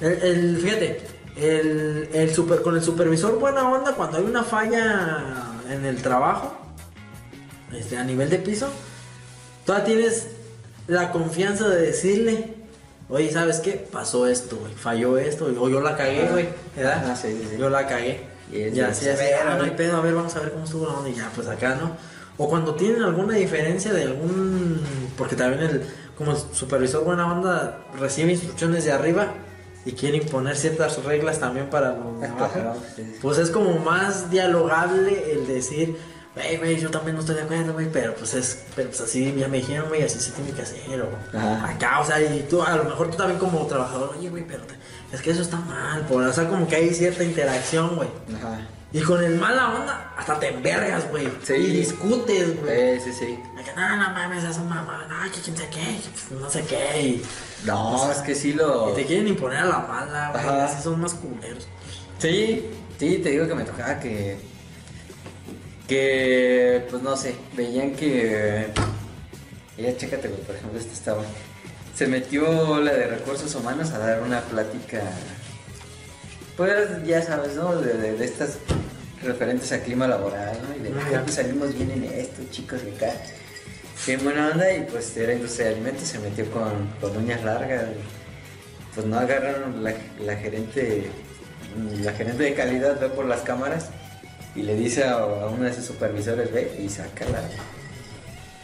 el- 0.00 0.58
fíjate, 0.62 1.02
el, 1.36 2.08
el 2.12 2.34
super, 2.34 2.62
con 2.62 2.74
el 2.76 2.82
supervisor 2.82 3.38
buena 3.38 3.68
onda, 3.68 3.92
cuando 3.94 4.16
hay 4.18 4.24
una 4.24 4.42
falla 4.44 5.52
en 5.70 5.84
el 5.84 6.00
trabajo, 6.02 6.56
este, 7.72 7.96
a 7.98 8.04
nivel 8.04 8.30
de 8.30 8.38
piso, 8.38 8.68
todavía 9.66 9.86
tienes 9.86 10.26
la 10.86 11.12
confianza 11.12 11.68
de 11.68 11.82
decirle, 11.82 12.54
oye, 13.10 13.30
¿sabes 13.30 13.60
qué? 13.60 13.72
Pasó 13.72 14.26
esto, 14.26 14.56
güey, 14.56 14.72
falló 14.72 15.18
esto, 15.18 15.46
o 15.46 15.68
yo 15.68 15.80
la 15.80 15.96
cagué, 15.96 16.28
güey, 16.30 16.48
¿verdad? 16.76 17.04
Ajá, 17.04 17.16
sí, 17.16 17.28
sí, 17.28 17.48
sí. 17.50 17.56
Yo 17.58 17.68
la 17.68 17.86
cagué. 17.86 18.20
Y 18.52 18.80
así, 18.80 19.08
a 19.08 19.12
así, 19.12 19.24
ah, 19.40 19.44
no 19.44 19.50
hay 19.52 19.58
güey. 19.58 19.76
pedo, 19.76 19.96
a 19.96 20.00
ver, 20.00 20.14
vamos 20.14 20.34
a 20.34 20.40
ver 20.40 20.52
cómo 20.52 20.64
estuvo 20.64 20.86
la 20.86 20.94
onda 20.94 21.08
y 21.08 21.14
ya, 21.14 21.30
pues 21.34 21.46
acá, 21.46 21.76
¿no? 21.76 21.96
O 22.36 22.48
cuando 22.48 22.74
tienen 22.74 23.02
alguna 23.02 23.34
diferencia 23.34 23.92
de 23.92 24.04
algún, 24.04 24.80
porque 25.16 25.36
también 25.36 25.62
el, 25.62 25.82
como 26.16 26.32
el 26.32 26.38
supervisor 26.52 27.04
buena 27.04 27.30
onda 27.30 27.80
recibe 27.98 28.32
instrucciones 28.32 28.84
de 28.84 28.92
arriba 28.92 29.34
y 29.84 29.92
quiere 29.92 30.18
imponer 30.18 30.56
ciertas 30.56 31.02
reglas 31.04 31.38
también 31.38 31.70
para 31.70 31.90
los 31.90 32.00
pues 33.22 33.38
es 33.38 33.50
como 33.50 33.78
más 33.78 34.30
dialogable 34.30 35.32
el 35.32 35.46
decir, 35.46 35.96
güey, 36.34 36.56
güey, 36.58 36.80
yo 36.80 36.90
también 36.90 37.14
no 37.16 37.20
estoy 37.20 37.36
de 37.36 37.42
acuerdo, 37.42 37.72
güey, 37.72 37.90
pero 37.92 38.14
pues 38.14 38.34
es, 38.34 38.62
pero 38.76 38.88
pues 38.88 39.00
así 39.00 39.34
ya 39.36 39.48
me 39.48 39.58
dijeron, 39.58 39.88
güey, 39.88 40.02
así 40.02 40.18
se 40.20 40.30
tiene 40.32 40.52
que 40.52 40.62
hacer, 40.62 41.00
o 41.02 41.36
Ajá. 41.36 41.70
acá, 41.70 42.00
o 42.00 42.04
sea, 42.06 42.20
y 42.20 42.46
tú, 42.48 42.62
a 42.62 42.76
lo 42.76 42.84
mejor 42.84 43.10
tú 43.10 43.16
también 43.16 43.38
como 43.38 43.66
trabajador, 43.66 44.14
oye, 44.16 44.28
güey, 44.30 44.44
pero 44.46 44.62
te- 44.64 44.74
es 45.12 45.20
que 45.22 45.30
eso 45.32 45.42
está 45.42 45.56
mal, 45.56 46.02
por, 46.06 46.22
o 46.22 46.32
sea, 46.32 46.48
como 46.48 46.68
que 46.68 46.76
hay 46.76 46.94
cierta 46.94 47.24
interacción, 47.24 47.96
güey. 47.96 48.08
Ajá. 48.36 48.66
Y 48.92 49.02
con 49.02 49.22
el 49.22 49.36
mala 49.36 49.68
onda, 49.74 50.12
hasta 50.16 50.38
te 50.40 50.48
envergas, 50.48 51.08
güey. 51.10 51.28
Sí. 51.44 51.52
Y 51.54 51.66
discutes, 51.76 52.60
güey. 52.60 52.72
Eh, 52.96 53.00
sí, 53.04 53.12
sí. 53.12 53.26
De 53.56 53.62
que, 53.62 53.72
no, 53.76 53.96
no 53.96 54.10
mames, 54.10 54.42
es 54.42 54.56
un 54.56 54.68
mamá, 54.68 55.06
no, 55.08 55.30
que 55.32 55.40
quién 55.40 55.56
sé 55.56 55.68
qué, 55.70 55.78
que 56.28 56.34
no 56.34 56.50
sé 56.50 56.64
qué. 56.64 57.00
Y, 57.00 57.22
No, 57.64 58.10
es 58.10 58.18
que 58.18 58.34
sí 58.34 58.52
lo. 58.52 58.90
y 58.90 58.94
te 58.96 59.06
quieren 59.06 59.28
imponer 59.28 59.58
a 59.58 59.64
la 59.66 59.78
mala, 59.78 60.30
güey. 60.32 60.60
Así 60.60 60.82
son 60.82 61.00
más 61.00 61.14
culeros. 61.14 61.68
Sí, 62.18 62.68
sí, 62.98 63.18
te 63.18 63.30
digo 63.30 63.46
que 63.46 63.54
me 63.54 63.62
tocaba 63.64 64.00
que. 64.00 64.40
Que, 65.90 66.86
pues 66.88 67.02
no 67.02 67.16
sé, 67.16 67.34
veían 67.56 67.96
que. 67.96 68.66
Ella, 69.76 69.96
chécate, 69.96 70.28
güey, 70.28 70.40
por 70.42 70.54
ejemplo, 70.54 70.78
este 70.78 70.92
estaba. 70.92 71.24
se 71.96 72.06
metió 72.06 72.80
la 72.80 72.92
de 72.92 73.08
recursos 73.08 73.52
humanos 73.56 73.90
a 73.90 73.98
dar 73.98 74.22
una 74.22 74.40
plática, 74.42 75.02
pues 76.56 77.04
ya 77.04 77.20
sabes, 77.22 77.56
¿no? 77.56 77.74
De, 77.80 77.92
de- 77.94 78.12
de 78.16 78.24
estas 78.24 78.58
referentes 79.24 79.72
a 79.72 79.80
clima 79.80 80.06
laboral, 80.06 80.56
¿no? 80.62 80.76
Y 80.76 80.78
de, 80.78 80.90
Ah, 80.96 81.02
"Ay, 81.06 81.12
ya. 81.12 81.22
pues 81.22 81.34
salimos 81.34 81.74
bien 81.74 81.90
en 81.90 82.04
esto, 82.04 82.40
chicos, 82.52 82.84
de 82.84 82.92
acá. 82.94 83.12
Qué 84.06 84.16
buena 84.16 84.50
onda, 84.52 84.72
y 84.72 84.82
pues 84.84 85.14
era 85.16 85.32
industria 85.32 85.66
de 85.70 85.74
alimentos, 85.74 86.06
se 86.06 86.20
metió 86.20 86.48
con, 86.52 86.86
con 87.00 87.16
uñas 87.16 87.42
largas. 87.42 87.82
Pues 88.94 89.06
no 89.08 89.18
agarraron 89.18 89.82
la, 89.82 89.92
la 90.24 90.36
gerente, 90.36 91.10
la 92.02 92.12
gerente 92.12 92.44
de 92.44 92.54
calidad, 92.54 92.98
ve 93.00 93.08
por 93.08 93.24
las 93.26 93.40
cámaras 93.40 93.90
y 94.54 94.62
le 94.62 94.74
dice 94.74 95.04
a, 95.04 95.14
a 95.14 95.46
uno 95.48 95.64
de 95.64 95.72
sus 95.72 95.84
supervisores, 95.84 96.52
ve 96.52 96.76
y 96.82 96.88
sácala. 96.88 97.40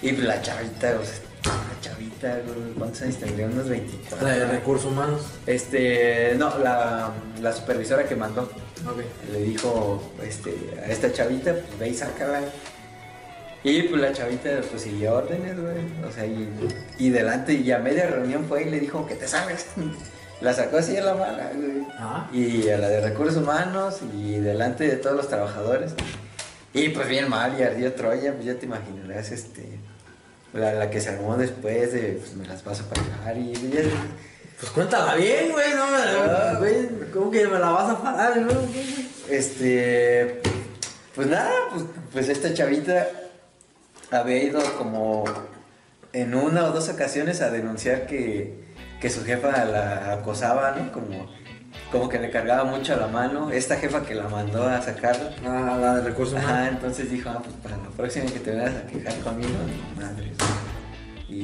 Y 0.02 0.12
pues 0.12 0.26
la 0.26 0.42
chavita, 0.42 0.98
o 1.00 1.04
sea, 1.04 1.14
la 1.44 1.80
chavita, 1.80 2.40
¿cuántos 2.76 3.02
años 3.02 3.16
tendría? 3.16 3.46
Unos 3.46 3.68
24. 3.68 4.26
La 4.26 4.34
de 4.34 4.46
recursos 4.46 4.90
humanos. 4.92 5.22
Este, 5.46 6.34
no, 6.36 6.58
la, 6.58 7.12
la 7.40 7.52
supervisora 7.52 8.04
que 8.04 8.16
mandó 8.16 8.42
Ok. 8.42 9.00
le 9.32 9.38
dijo 9.42 10.12
este, 10.22 10.54
a 10.84 10.90
esta 10.90 11.12
chavita, 11.12 11.52
pues 11.54 11.78
ve 11.78 11.88
y 11.88 11.94
sácala. 11.94 12.40
Y 13.64 13.82
pues 13.84 14.00
la 14.00 14.12
chavita 14.12 14.50
pues 14.70 14.82
siguió 14.82 15.14
órdenes, 15.14 15.58
güey. 15.60 15.76
O 16.08 16.12
sea, 16.12 16.26
y, 16.26 16.48
y 16.98 17.10
delante, 17.10 17.54
y 17.54 17.70
a 17.72 17.78
media 17.78 18.06
reunión 18.06 18.44
fue 18.46 18.62
y 18.64 18.70
le 18.70 18.78
dijo 18.80 19.06
que 19.06 19.14
te 19.14 19.26
sabes. 19.26 19.66
La 20.40 20.52
sacó 20.52 20.78
así 20.78 20.96
a 20.96 21.02
la 21.02 21.14
mala, 21.14 21.50
güey. 21.54 21.86
Ah. 21.98 22.28
Y 22.32 22.68
a 22.68 22.78
la 22.78 22.88
de 22.88 23.00
recursos 23.00 23.36
humanos 23.36 24.00
y 24.14 24.34
delante 24.34 24.86
de 24.86 24.96
todos 24.96 25.16
los 25.16 25.28
trabajadores. 25.28 25.94
Y 26.74 26.90
pues 26.90 27.08
bien 27.08 27.28
mal 27.28 27.58
y 27.58 27.62
ardió 27.62 27.94
Troya, 27.94 28.34
pues 28.34 28.44
ya 28.44 28.54
te 28.54 28.66
imaginarás 28.66 29.32
este 29.32 29.64
la, 30.52 30.74
la 30.74 30.90
que 30.90 31.00
se 31.00 31.10
armó 31.10 31.36
después 31.36 31.92
de 31.92 32.18
pues 32.20 32.34
me 32.34 32.46
las 32.46 32.64
vas 32.64 32.80
a 32.80 32.84
pagar 32.84 33.36
y 33.36 33.52
ya, 33.52 33.80
Pues 34.60 34.72
cuéntala 34.72 35.14
bien, 35.14 35.52
güey, 35.52 35.74
no 35.74 35.84
Ah. 35.84 36.56
Güey, 36.58 36.88
¿cómo 37.12 37.30
que 37.30 37.46
me 37.46 37.58
la 37.58 37.70
vas 37.70 37.90
a 37.90 38.02
parar, 38.02 38.44
güey? 38.44 38.56
este 39.30 40.42
pues 41.14 41.28
nada, 41.28 41.50
pues, 41.70 41.84
pues 42.12 42.28
esta 42.28 42.52
chavita 42.52 43.08
había 44.10 44.42
ido 44.42 44.60
como 44.76 45.24
en 46.12 46.34
una 46.34 46.66
o 46.66 46.72
dos 46.72 46.90
ocasiones 46.90 47.40
a 47.40 47.50
denunciar 47.50 48.06
que, 48.06 48.65
que 49.00 49.10
su 49.10 49.24
jefa 49.24 49.64
la 49.64 50.12
acosaba, 50.14 50.72
¿no? 50.76 50.90
Como, 50.92 51.26
como 51.92 52.08
que 52.08 52.18
le 52.18 52.30
cargaba 52.30 52.64
mucho 52.64 52.94
a 52.94 52.96
la 52.96 53.06
mano. 53.08 53.50
Esta 53.50 53.76
jefa 53.76 54.02
que 54.02 54.14
la 54.14 54.28
mandó 54.28 54.66
a 54.68 54.80
sacarla. 54.82 55.30
Ah, 55.44 55.78
la 55.80 55.96
de 55.96 56.02
recursos 56.08 56.38
humanos. 56.42 56.68
entonces 56.72 57.10
dijo, 57.10 57.28
ah, 57.30 57.40
pues 57.42 57.54
para 57.62 57.76
la 57.76 57.88
próxima 57.96 58.26
que 58.26 58.40
te 58.40 58.50
vengas 58.52 58.74
a 58.74 58.86
quejar 58.86 59.14
conmigo, 59.20 59.52
madre. 59.96 60.32
Y, 61.28 61.34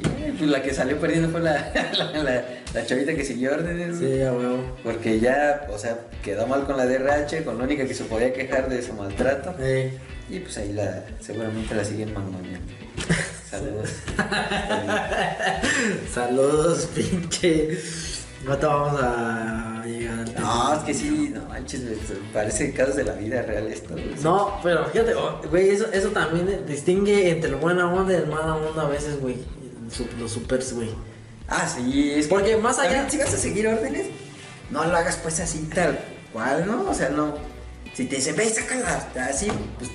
y, 0.00 0.32
pues 0.38 0.48
la 0.50 0.62
que 0.62 0.72
salió 0.72 0.98
perdiendo 1.00 1.28
fue 1.30 1.40
la, 1.40 1.72
la, 1.98 2.22
la- 2.22 2.44
la 2.74 2.84
chavita 2.86 3.14
que 3.14 3.24
siguió 3.24 3.52
órdenes. 3.54 3.98
Sí, 3.98 4.20
a 4.22 4.32
huevo. 4.32 4.76
Porque 4.84 5.18
ya, 5.20 5.66
o 5.72 5.78
sea, 5.78 5.96
quedó 6.22 6.46
mal 6.46 6.64
con 6.64 6.76
la 6.76 6.84
DRH, 6.86 7.42
con 7.44 7.56
la 7.58 7.64
única 7.64 7.86
que 7.86 7.94
se 7.94 8.04
podía 8.04 8.32
quejar 8.32 8.68
de 8.68 8.82
su 8.82 8.92
maltrato. 8.92 9.54
Eh, 9.58 9.98
Y 10.30 10.40
pues 10.40 10.58
ahí 10.58 10.72
la, 10.74 11.02
seguramente 11.20 11.74
la 11.74 11.84
siguen 11.84 12.12
mangoneando. 12.12 12.72
Saludos. 13.50 13.88
saludos, 16.14 16.88
pinche. 16.94 17.78
No 18.44 18.56
te 18.56 18.66
vamos 18.66 19.00
a 19.02 19.82
llegar 19.84 20.24
No, 20.38 20.74
es 20.74 20.78
que 20.84 20.94
sí, 20.94 21.32
no 21.34 21.44
manches, 21.48 21.82
parece 22.32 22.72
casos 22.72 22.96
de 22.96 23.04
la 23.04 23.14
vida 23.14 23.42
real 23.42 23.66
esto. 23.66 23.90
güey. 23.94 24.14
No, 24.22 24.60
pero 24.62 24.84
fíjate, 24.86 25.14
oh, 25.14 25.40
güey, 25.50 25.70
eso, 25.70 25.86
eso 25.92 26.08
también 26.10 26.64
distingue 26.66 27.30
entre 27.30 27.50
el 27.50 27.56
buena 27.56 27.92
onda 27.92 28.12
y 28.12 28.16
el 28.16 28.26
mala 28.28 28.54
onda 28.56 28.82
a 28.82 28.88
veces, 28.88 29.20
güey. 29.20 29.36
Los 30.20 30.32
supers, 30.32 30.72
güey. 30.74 30.90
Ah, 31.48 31.66
sí, 31.66 32.12
es 32.12 32.26
que. 32.26 32.30
Porque 32.30 32.56
más 32.58 32.78
allá- 32.78 33.08
Si 33.08 33.16
vas 33.16 33.32
a 33.32 33.38
seguir 33.38 33.66
órdenes, 33.66 34.06
no 34.70 34.84
lo 34.84 34.96
hagas 34.96 35.16
pues 35.16 35.40
así 35.40 35.68
tal 35.74 35.98
cual, 36.32 36.66
¿no? 36.66 36.88
O 36.90 36.94
sea, 36.94 37.08
no. 37.08 37.34
Si 37.94 38.04
te 38.04 38.16
dicen, 38.16 38.36
ve, 38.36 38.48
sácala, 38.50 39.08
así, 39.28 39.48
pues 39.78 39.90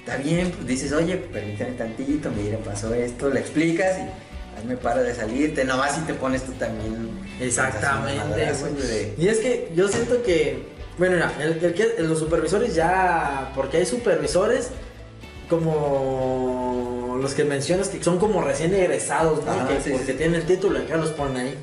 está 0.00 0.16
bien, 0.16 0.50
pues 0.50 0.66
dices, 0.66 0.92
oye, 0.92 1.16
permítame 1.16 1.72
tantito, 1.72 2.30
mira, 2.30 2.58
pasó 2.58 2.92
esto, 2.94 3.30
le 3.30 3.40
explicas 3.40 3.96
y 3.98 4.58
hazme 4.58 4.76
para 4.76 5.02
de 5.02 5.14
salirte, 5.14 5.64
nomás 5.64 5.94
si 5.94 6.00
te 6.02 6.14
pones 6.14 6.42
tú 6.44 6.52
también. 6.52 7.10
Exactamente, 7.40 8.52
güey. 8.60 9.14
Y 9.18 9.28
es 9.28 9.38
que 9.38 9.70
yo 9.74 9.88
siento 9.88 10.22
que, 10.22 10.66
bueno, 10.98 11.14
mira, 11.16 11.32
el, 11.40 11.64
el 11.64 11.74
que- 11.74 11.94
los 12.02 12.18
supervisores 12.18 12.74
ya, 12.74 13.52
porque 13.54 13.78
hay 13.78 13.86
supervisores 13.86 14.70
como 15.48 17.18
los 17.20 17.34
que 17.34 17.44
mencionas 17.44 17.88
que 17.88 18.02
son 18.02 18.18
como 18.18 18.42
recién 18.42 18.74
egresados, 18.74 19.44
¿no? 19.44 19.50
Ajá, 19.52 19.68
que 19.68 19.80
sí, 19.80 19.90
porque 19.90 20.12
sí. 20.12 20.18
tienen 20.18 20.36
el 20.40 20.46
título 20.46 20.78
y 20.80 20.84
acá 20.84 20.96
los 20.96 21.10
ponen 21.10 21.36
ahí. 21.36 21.54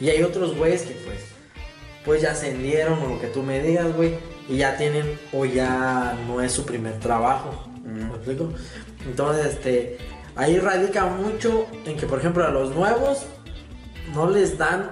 Y 0.00 0.08
hay 0.08 0.22
otros 0.22 0.56
güeyes 0.56 0.82
que 0.82 0.92
pues, 0.94 1.18
pues 2.04 2.22
ya 2.22 2.30
ascendieron 2.32 2.98
o 3.02 3.08
lo 3.08 3.20
que 3.20 3.26
tú 3.26 3.42
me 3.42 3.60
digas, 3.62 3.94
güey, 3.94 4.14
y 4.48 4.58
ya 4.58 4.76
tienen 4.76 5.18
o 5.32 5.44
ya 5.44 6.16
no 6.26 6.40
es 6.40 6.52
su 6.52 6.64
primer 6.64 6.98
trabajo. 7.00 7.66
¿Me 7.92 8.14
explico? 8.14 8.50
Entonces, 9.06 9.46
este, 9.46 9.98
ahí 10.36 10.58
radica 10.58 11.06
mucho 11.06 11.66
en 11.84 11.96
que, 11.96 12.06
por 12.06 12.18
ejemplo, 12.18 12.44
a 12.44 12.50
los 12.50 12.74
nuevos 12.74 13.26
no 14.14 14.28
les 14.30 14.56
dan 14.58 14.90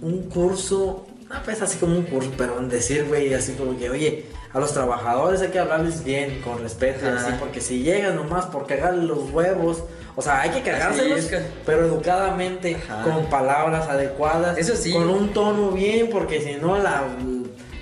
un 0.00 0.22
curso, 0.28 1.06
no 1.28 1.36
pues 1.44 1.60
así 1.62 1.78
como 1.78 1.96
un 1.96 2.04
curso, 2.04 2.30
pero 2.36 2.58
en 2.58 2.68
decir, 2.68 3.04
güey, 3.06 3.32
así 3.34 3.52
como 3.52 3.76
que, 3.78 3.90
oye, 3.90 4.26
a 4.52 4.58
los 4.58 4.72
trabajadores 4.72 5.40
hay 5.42 5.48
que 5.48 5.58
hablarles 5.60 6.02
bien, 6.02 6.40
con 6.42 6.60
respeto, 6.60 7.06
así, 7.06 7.30
porque 7.38 7.60
si 7.60 7.82
llegan 7.82 8.16
nomás 8.16 8.46
por 8.46 8.66
cagarle 8.66 9.04
los 9.04 9.30
huevos, 9.30 9.84
o 10.16 10.22
sea, 10.22 10.40
hay 10.40 10.50
que 10.50 10.62
cagárselos, 10.62 11.18
es 11.20 11.26
que- 11.26 11.40
pero 11.64 11.84
educadamente, 11.86 12.76
Ajá. 12.76 13.04
con 13.04 13.26
palabras 13.26 13.88
adecuadas, 13.88 14.58
Eso 14.58 14.74
sí. 14.74 14.92
con 14.92 15.08
un 15.08 15.32
tono 15.32 15.70
bien, 15.70 16.08
porque 16.10 16.40
si 16.40 16.54
no, 16.60 16.76
la. 16.78 17.04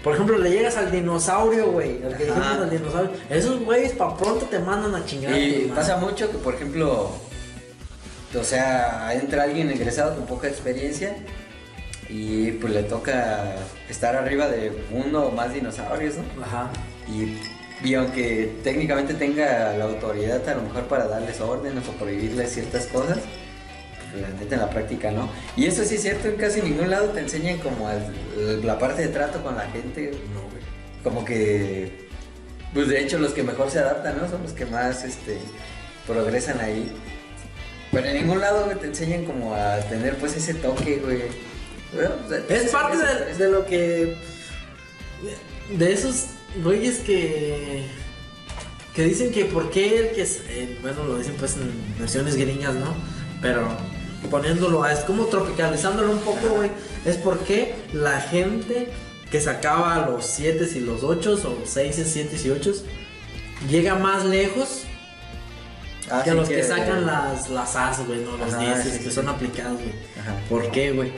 Por 0.02 0.14
ejemplo, 0.14 0.38
le 0.38 0.50
llegas 0.50 0.76
al 0.76 0.90
dinosaurio, 0.90 1.72
güey. 1.72 2.02
Al 2.02 2.16
que 2.16 2.30
al 2.30 2.70
dinosaurio. 2.70 3.10
Esos 3.28 3.60
güeyes 3.60 3.92
pa' 3.92 4.16
pronto 4.16 4.46
te 4.46 4.58
mandan 4.58 4.94
a 4.94 5.04
chingar. 5.04 5.36
Y 5.36 5.72
pasa 5.74 5.96
mucho 5.96 6.30
que, 6.30 6.38
por 6.38 6.54
ejemplo, 6.54 7.10
o 8.38 8.44
sea, 8.44 9.12
entra 9.14 9.42
alguien 9.42 9.70
egresado 9.70 10.14
con 10.14 10.26
poca 10.26 10.48
experiencia 10.48 11.16
y 12.08 12.52
pues 12.52 12.72
le 12.72 12.82
toca 12.84 13.56
estar 13.88 14.16
arriba 14.16 14.48
de 14.48 14.72
uno 14.90 15.26
o 15.26 15.30
más 15.30 15.52
dinosaurios, 15.52 16.14
¿no? 16.16 16.42
Ajá. 16.42 16.70
Y, 17.08 17.38
y 17.86 17.94
aunque 17.94 18.56
técnicamente 18.62 19.14
tenga 19.14 19.74
la 19.76 19.84
autoridad 19.84 20.46
a 20.48 20.54
lo 20.54 20.62
mejor 20.62 20.84
para 20.84 21.06
darles 21.06 21.40
órdenes 21.40 21.86
o 21.88 21.92
prohibirles 21.92 22.52
ciertas 22.52 22.86
cosas, 22.86 23.18
la 24.20 24.28
neta 24.40 24.54
en 24.54 24.60
la 24.60 24.70
práctica 24.70 25.10
no. 25.10 25.28
Y 25.56 25.66
eso 25.66 25.84
sí 25.84 25.96
es 25.96 26.02
cierto, 26.02 26.28
en 26.28 26.36
casi 26.36 26.62
ningún 26.62 26.90
lado 26.90 27.08
te 27.10 27.20
enseñan 27.20 27.58
como 27.58 27.88
el- 27.90 28.64
la 28.66 28.78
parte 28.78 29.02
de 29.02 29.08
trato 29.08 29.42
con 29.42 29.56
la 29.56 29.66
gente. 29.70 30.12
No, 30.34 30.40
güey. 30.42 30.62
Como 31.04 31.24
que, 31.24 32.08
pues 32.74 32.88
de 32.88 33.00
hecho 33.02 33.18
los 33.18 33.32
que 33.32 33.42
mejor 33.42 33.70
se 33.70 33.78
adaptan, 33.78 34.18
¿no? 34.18 34.28
Son 34.28 34.42
los 34.42 34.52
que 34.52 34.66
más, 34.66 35.04
este, 35.04 35.38
progresan 36.06 36.60
ahí. 36.60 36.90
Pero 37.92 38.06
en 38.06 38.14
ningún 38.16 38.40
lado, 38.40 38.64
güey, 38.66 38.78
te 38.78 38.86
enseñan 38.86 39.24
como 39.24 39.54
a 39.54 39.78
tener 39.80 40.16
pues 40.16 40.36
ese 40.36 40.54
toque, 40.54 40.96
güey. 41.04 41.22
Bueno, 41.94 42.10
o 42.24 42.28
sea, 42.28 42.38
Es 42.48 42.70
parte 42.70 42.98
de, 42.98 43.34
de 43.34 43.50
lo 43.50 43.64
que. 43.64 44.16
De 45.76 45.92
esos 45.92 46.26
güeyes 46.62 46.98
que. 46.98 47.84
Que 48.94 49.04
dicen 49.04 49.30
que 49.32 49.44
por 49.46 49.70
qué 49.70 49.98
el 50.00 50.10
que. 50.14 50.22
es- 50.22 50.42
eh, 50.48 50.78
bueno, 50.82 51.04
lo 51.04 51.18
dicen 51.18 51.34
pues 51.38 51.56
en 51.56 51.70
versiones 51.98 52.36
gringas, 52.36 52.74
¿no? 52.74 52.94
Pero 53.40 53.68
poniéndolo, 54.30 54.82
a- 54.82 54.92
es 54.92 55.00
como 55.00 55.26
tropicalizándolo 55.26 56.10
un 56.12 56.18
poco, 56.20 56.48
güey. 56.56 56.70
Es 57.04 57.16
porque 57.16 57.74
la 57.92 58.20
gente 58.20 58.88
que 59.30 59.40
sacaba 59.40 60.06
los 60.10 60.24
7 60.26 60.68
y 60.74 60.80
los 60.80 61.02
8 61.04 61.34
o 61.44 61.66
6, 61.66 62.02
7 62.06 62.36
y 62.44 62.50
8 62.50 62.72
llega 63.68 63.94
más 63.96 64.24
lejos 64.24 64.84
Ah, 66.10 66.22
que 66.24 66.32
los 66.32 66.48
que, 66.48 66.62
sacan 66.62 67.04
las, 67.04 67.50
las 67.50 67.76
As, 67.76 68.06
güey, 68.06 68.20
no 68.24 68.36
los 68.38 68.54
Ajá, 68.54 68.60
10 68.62 68.82
sí, 68.82 68.98
que 68.98 69.04
sí, 69.04 69.10
son 69.10 69.28
aplicados, 69.28 69.74
güey. 69.74 69.92
Ajá. 70.18 70.34
¿Por 70.48 70.70
qué, 70.70 70.92
güey? 70.92 71.12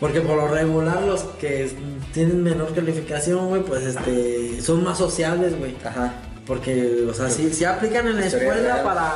Porque 0.00 0.20
por 0.20 0.36
lo 0.36 0.48
regular 0.48 1.02
los 1.02 1.20
que 1.40 1.70
tienen 2.12 2.42
menor 2.42 2.74
calificación, 2.74 3.48
güey, 3.48 3.62
pues 3.62 3.84
este 3.84 4.60
son 4.60 4.82
más 4.82 4.98
sociables, 4.98 5.56
güey. 5.56 5.76
Ajá. 5.84 6.14
Porque, 6.48 7.06
o 7.08 7.14
sea, 7.14 7.30
sí, 7.30 7.50
sí 7.54 7.64
aplican 7.64 8.08
en 8.08 8.16
la 8.16 8.26
escuela 8.26 8.82
para, 8.82 9.12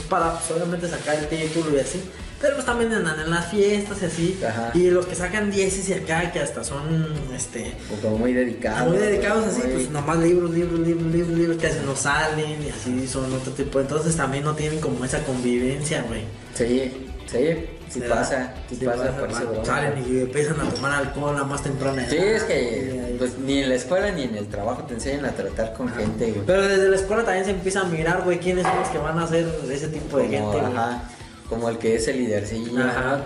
pues, 0.00 0.08
para 0.08 0.32
pues, 0.38 0.50
obviamente 0.50 0.88
sacar 0.88 1.16
el 1.16 1.28
título 1.28 1.76
y 1.76 1.80
así. 1.80 2.00
Pero 2.40 2.54
pues 2.54 2.64
también 2.64 2.90
andan 2.94 3.20
en 3.20 3.28
las 3.30 3.50
fiestas 3.50 3.98
y 4.00 4.04
así. 4.06 4.40
Ajá. 4.48 4.70
Y 4.72 4.88
los 4.90 5.04
que 5.04 5.14
sacan 5.14 5.50
10 5.50 5.88
y 5.90 5.92
acá, 5.92 6.32
que 6.32 6.40
hasta 6.40 6.64
son, 6.64 7.12
este, 7.36 7.74
O 7.92 8.00
como 8.00 8.16
muy 8.18 8.32
dedicados. 8.32 8.88
muy 8.88 8.96
dedicados 8.98 9.46
así, 9.46 9.60
muy- 9.62 9.72
pues 9.72 9.90
nomás 9.90 10.18
libros, 10.20 10.50
libros, 10.50 10.80
libros, 10.80 11.12
libros, 11.12 11.36
libros 11.38 11.56
que 11.58 11.68
no 11.84 11.94
salen 11.94 12.62
y 12.64 12.70
así 12.70 13.06
son 13.06 13.30
otro 13.34 13.52
tipo. 13.52 13.78
Entonces 13.78 14.16
también 14.16 14.44
no 14.44 14.54
tienen 14.54 14.80
como 14.80 15.04
esa 15.04 15.22
convivencia, 15.24 16.02
güey. 16.08 16.22
Sí, 16.54 16.90
sí, 17.30 17.66
sí 17.92 18.00
pasa, 18.00 18.54
sí, 18.68 18.76
Sí 18.76 18.84
pasa, 18.84 19.16
pasa, 19.26 19.44
broma. 19.44 19.64
Salen 19.64 20.04
y 20.06 20.20
empiezan 20.20 20.60
a 20.60 20.70
tomar 20.70 20.92
alcohol 20.92 21.36
a 21.38 21.44
más 21.44 21.62
temprana 21.62 22.02
edad. 22.02 22.10
Sí, 22.10 22.16
es 22.18 22.42
que 22.44 23.14
pues 23.18 23.38
ni 23.38 23.58
en 23.58 23.68
la 23.68 23.74
escuela 23.74 24.10
ni 24.12 24.22
en 24.22 24.36
el 24.36 24.46
trabajo 24.48 24.84
te 24.84 24.94
enseñan 24.94 25.24
a 25.26 25.32
tratar 25.32 25.72
con 25.74 25.88
gente, 25.92 26.30
güey. 26.32 26.46
Pero 26.46 26.66
desde 26.66 26.88
la 26.88 26.96
escuela 26.96 27.24
también 27.24 27.44
se 27.44 27.50
empieza 27.50 27.80
a 27.80 27.84
mirar, 27.84 28.22
güey, 28.22 28.38
quiénes 28.38 28.64
son 28.66 28.78
los 28.78 28.88
que 28.88 28.98
van 28.98 29.18
a 29.18 29.26
ser 29.26 29.46
ese 29.70 29.88
tipo 29.88 30.18
de 30.18 30.24
Como, 30.26 30.52
gente, 30.52 30.60
güey. 30.66 30.72
ajá. 30.76 31.02
como 31.48 31.68
el 31.68 31.78
que 31.78 31.96
es 31.96 32.06
el 32.08 32.18
lídercillo. 32.18 32.80
Ajá. 32.80 33.16
¿no? 33.16 33.24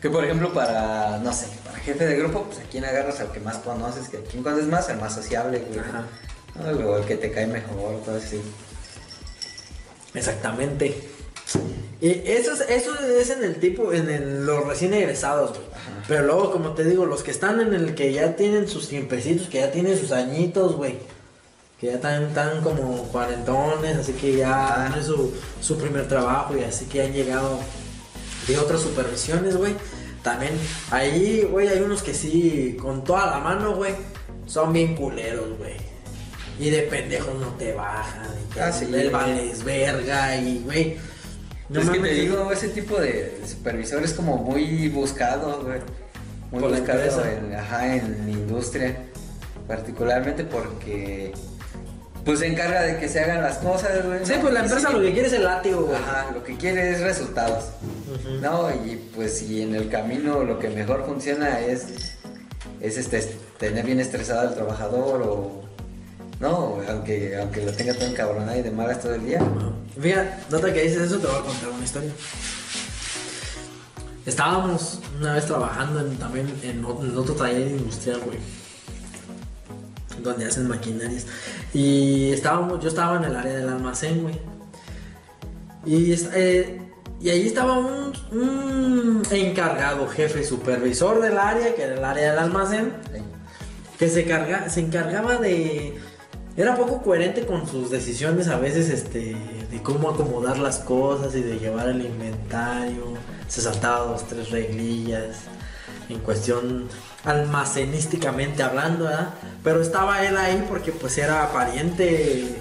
Que- 0.00 0.10
por 0.10 0.24
ejemplo 0.24 0.52
para, 0.52 1.18
no 1.18 1.32
sé, 1.32 1.46
para 1.64 1.78
jefe 1.78 2.06
de 2.06 2.16
grupo, 2.16 2.44
pues 2.44 2.60
a 2.60 2.62
quién 2.70 2.84
agarras 2.84 3.18
al 3.20 3.32
que 3.32 3.40
más 3.40 3.56
conoces, 3.58 4.08
que 4.08 4.18
a 4.18 4.20
quién 4.22 4.42
conoces 4.44 4.66
más, 4.66 4.88
el 4.88 4.98
más 4.98 5.12
sociable, 5.14 5.64
güey. 5.68 5.80
Ajá. 5.80 6.04
O 6.88 6.96
el 6.96 7.04
que 7.04 7.16
te 7.16 7.30
cae 7.32 7.46
mejor, 7.46 8.00
todo 8.04 8.16
así. 8.16 8.40
Exactamente. 10.14 10.96
Y 12.00 12.08
eso 12.26 12.52
es, 12.52 12.60
eso 12.68 12.90
es 13.18 13.30
en 13.30 13.42
el 13.42 13.56
tipo, 13.56 13.92
en 13.92 14.10
el- 14.10 14.44
los 14.44 14.66
recién 14.66 14.92
egresados, 14.92 15.50
güey. 15.50 15.62
Pero 16.06 16.24
luego, 16.26 16.52
como 16.52 16.70
te 16.72 16.84
digo, 16.84 17.06
los 17.06 17.22
que 17.22 17.30
están 17.30 17.60
en 17.60 17.72
el 17.74 17.94
que 17.94 18.12
ya 18.12 18.36
tienen 18.36 18.68
sus 18.68 18.88
tiempecitos, 18.88 19.48
que 19.48 19.58
ya 19.60 19.70
tienen 19.72 19.98
sus 19.98 20.12
añitos, 20.12 20.76
güey. 20.76 20.98
Que 21.80 21.88
ya 21.88 21.94
están, 21.94 22.24
están 22.24 22.60
como 22.62 23.02
cuarentones, 23.08 23.96
así 23.96 24.12
que 24.12 24.36
ya 24.36 24.94
es 24.98 25.06
su, 25.06 25.32
su 25.60 25.76
primer 25.78 26.06
trabajo 26.08 26.56
y 26.56 26.64
así 26.64 26.84
que 26.86 27.02
han 27.02 27.12
llegado 27.12 27.58
de 28.46 28.58
otras 28.58 28.80
supervisiones, 28.82 29.56
güey. 29.56 29.74
También 30.22 30.52
ahí, 30.90 31.46
güey, 31.50 31.68
hay 31.68 31.80
unos 31.80 32.02
que 32.02 32.12
sí, 32.14 32.76
con 32.80 33.04
toda 33.04 33.26
la 33.26 33.38
mano, 33.38 33.74
güey, 33.74 33.94
son 34.46 34.72
bien 34.72 34.94
culeros, 34.96 35.56
güey. 35.58 35.74
Y 36.58 36.70
de 36.70 36.82
pendejos 36.82 37.34
no 37.38 37.48
te 37.58 37.72
bajan, 37.72 38.26
y 38.54 38.58
Ah, 38.58 38.72
sí, 38.72 38.86
el 38.92 39.10
vales 39.10 39.62
verga, 39.64 40.36
y 40.36 40.58
güey. 40.64 40.96
No 41.68 41.80
es 41.80 41.90
que 41.90 41.98
te 41.98 42.14
digo, 42.14 42.52
ese 42.52 42.68
tipo 42.68 43.00
de 43.00 43.40
supervisor 43.46 44.02
es 44.04 44.12
como 44.12 44.36
muy 44.38 44.88
buscado, 44.88 45.62
güey. 45.62 45.80
Muy 46.50 46.60
Por 46.60 46.70
buscado 46.70 47.24
en, 47.24 47.54
ajá, 47.54 47.96
en 47.96 48.26
la 48.26 48.30
industria. 48.30 48.96
Particularmente 49.66 50.44
porque 50.44 51.32
pues 52.26 52.40
se 52.40 52.48
encarga 52.48 52.82
de 52.82 52.98
que 52.98 53.08
se 53.08 53.20
hagan 53.20 53.40
las 53.40 53.58
cosas, 53.58 54.04
güey. 54.04 54.18
Sí, 54.24 54.34
pues 54.40 54.52
la 54.52 54.60
empresa 54.60 54.88
sí, 54.88 54.94
lo 54.94 55.00
que 55.00 55.12
quiere 55.12 55.28
es 55.28 55.32
el 55.34 55.44
látigo, 55.44 55.82
güey. 55.82 55.96
Ajá, 55.96 56.32
lo 56.32 56.42
que 56.42 56.56
quiere 56.56 56.90
es 56.90 57.00
resultados. 57.00 57.66
No, 58.42 58.68
y 58.84 58.96
pues 59.14 59.38
si 59.38 59.62
en 59.62 59.76
el 59.76 59.88
camino 59.88 60.42
lo 60.42 60.58
que 60.58 60.68
mejor 60.68 61.06
funciona 61.06 61.60
es, 61.60 62.16
es 62.80 62.96
este, 62.96 63.18
es 63.18 63.30
tener 63.58 63.86
bien 63.86 64.00
estresado 64.00 64.40
al 64.40 64.54
trabajador 64.54 65.22
o... 65.22 65.62
No, 66.40 66.80
aunque, 66.88 67.36
aunque 67.40 67.64
lo 67.64 67.72
tenga 67.72 67.94
todo 67.94 68.06
encabronado 68.06 68.58
y 68.58 68.62
de 68.62 68.70
malas 68.72 69.00
todo 69.00 69.14
el 69.14 69.24
día. 69.24 69.40
Fíjate, 70.00 70.30
nota 70.50 70.72
que 70.72 70.82
dices 70.82 71.02
eso, 71.02 71.18
te 71.18 71.26
voy 71.26 71.36
a 71.36 71.40
contar 71.42 71.68
una 71.70 71.84
historia. 71.84 72.10
Estábamos 74.26 75.00
una 75.18 75.34
vez 75.34 75.46
trabajando 75.46 76.00
en- 76.00 76.16
también 76.18 76.52
en, 76.62 76.84
otro 76.84 77.34
taller 77.34 77.68
industrial, 77.68 78.20
güey. 78.24 78.38
Donde 80.22 80.46
hacen 80.46 80.66
maquinarias. 80.68 81.26
Y 81.72 82.32
estábamos, 82.32 82.82
yo 82.82 82.88
estaba 82.88 83.16
en 83.18 83.24
el 83.24 83.36
área 83.36 83.54
del 83.54 83.68
almacén, 83.68 84.22
güey. 84.22 84.38
Y, 85.84 86.12
eh, 86.34 86.80
y 87.20 87.28
ahí 87.30 87.46
estaba 87.46 87.78
un, 87.78 88.12
un 88.32 89.22
encargado, 89.30 90.08
jefe, 90.08 90.42
supervisor 90.44 91.20
del 91.22 91.38
área, 91.38 91.74
que 91.74 91.82
era 91.82 91.94
el 91.94 92.04
área 92.04 92.30
del 92.30 92.38
almacén 92.40 92.92
que 93.98 94.08
se, 94.08 94.24
carga, 94.26 94.68
se 94.68 94.80
encargaba 94.80 95.36
de... 95.36 95.96
Era 96.56 96.74
poco 96.76 97.02
coherente 97.02 97.46
con 97.46 97.66
sus 97.68 97.90
decisiones 97.90 98.48
a 98.48 98.58
veces, 98.58 98.88
este, 98.90 99.36
de 99.70 99.82
cómo 99.82 100.10
acomodar 100.10 100.58
las 100.58 100.78
cosas 100.78 101.34
y 101.34 101.42
de 101.42 101.58
llevar 101.58 101.88
el 101.88 102.04
inventario. 102.04 103.14
Se 103.48 103.60
saltaba 103.60 104.06
dos, 104.06 104.26
tres 104.26 104.50
reglillas 104.50 105.36
en 106.08 106.20
cuestión 106.20 106.88
almacenísticamente 107.24 108.62
hablando, 108.62 109.04
¿verdad? 109.04 109.30
Pero 109.64 109.80
estaba 109.80 110.24
él 110.24 110.36
ahí 110.36 110.64
porque 110.68 110.92
pues 110.92 111.18
era 111.18 111.50
pariente 111.52 112.56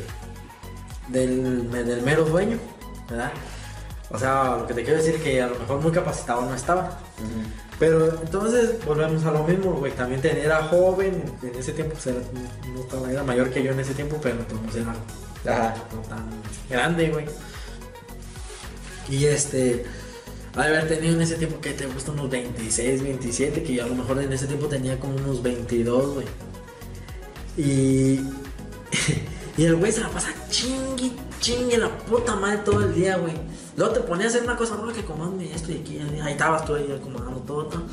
del, 1.09 1.71
del 1.71 2.01
mero 2.01 2.25
dueño, 2.25 2.57
¿verdad? 3.09 3.31
O 4.09 4.19
sea, 4.19 4.57
lo 4.57 4.67
que 4.67 4.73
te 4.73 4.83
quiero 4.83 4.97
decir 4.97 5.21
que 5.21 5.41
a 5.41 5.47
lo 5.47 5.59
mejor 5.59 5.81
muy 5.81 5.91
capacitado 5.91 6.41
no 6.43 6.55
estaba. 6.55 6.99
Pero 7.79 8.21
entonces 8.21 8.83
volvemos 8.85 9.25
a 9.25 9.31
lo 9.31 9.43
mismo, 9.43 9.73
güey. 9.73 9.91
También 9.91 10.21
era 10.23 10.63
joven, 10.63 11.23
en 11.41 11.55
ese 11.55 11.73
tiempo 11.73 11.93
pues, 11.93 12.07
era, 12.07 12.19
no 12.73 12.79
estaba, 12.81 13.11
era 13.11 13.23
mayor 13.23 13.49
que 13.49 13.61
yo 13.61 13.71
en 13.71 13.79
ese 13.79 13.93
tiempo, 13.93 14.17
pero 14.21 14.37
entonces 14.37 14.83
era 14.83 14.95
Ajá. 15.47 15.75
no 15.93 16.01
tan 16.01 16.25
grande, 16.69 17.09
güey. 17.09 17.25
Y 19.09 19.25
este, 19.25 19.85
haber 20.55 20.87
tenido 20.87 21.15
en 21.15 21.21
ese 21.21 21.35
tiempo 21.35 21.59
que 21.61 21.71
te 21.71 21.85
gusta 21.85 22.11
unos 22.11 22.29
26, 22.29 23.03
27, 23.03 23.63
que 23.63 23.73
yo 23.73 23.83
a 23.83 23.87
lo 23.87 23.95
mejor 23.95 24.21
en 24.21 24.31
ese 24.33 24.47
tiempo 24.47 24.67
tenía 24.67 24.99
como 24.99 25.15
unos 25.15 25.43
22, 25.43 26.13
güey. 26.15 26.27
Y, 27.57 28.21
y 29.57 29.65
el 29.65 29.75
güey 29.75 29.91
se 29.91 30.01
la 30.01 30.09
pasa 30.09 30.29
chingue, 30.49 31.11
chingue 31.39 31.77
la 31.77 31.89
puta 31.89 32.35
madre 32.35 32.59
todo 32.59 32.81
el 32.83 32.93
día, 32.93 33.17
güey. 33.17 33.33
Luego 33.77 33.93
te 33.93 33.99
ponía 34.01 34.25
a 34.25 34.29
hacer 34.29 34.43
una 34.43 34.55
cosa, 34.55 34.75
no, 34.75 34.91
que 34.91 35.03
comande 35.03 35.51
esto 35.53 35.71
y 35.71 35.79
aquí, 35.79 35.99
ahí 35.99 36.31
estabas 36.31 36.65
tú 36.65 36.75
ahí 36.75 36.91
acomodando 36.91 37.41
todo, 37.41 37.65
todo. 37.65 37.83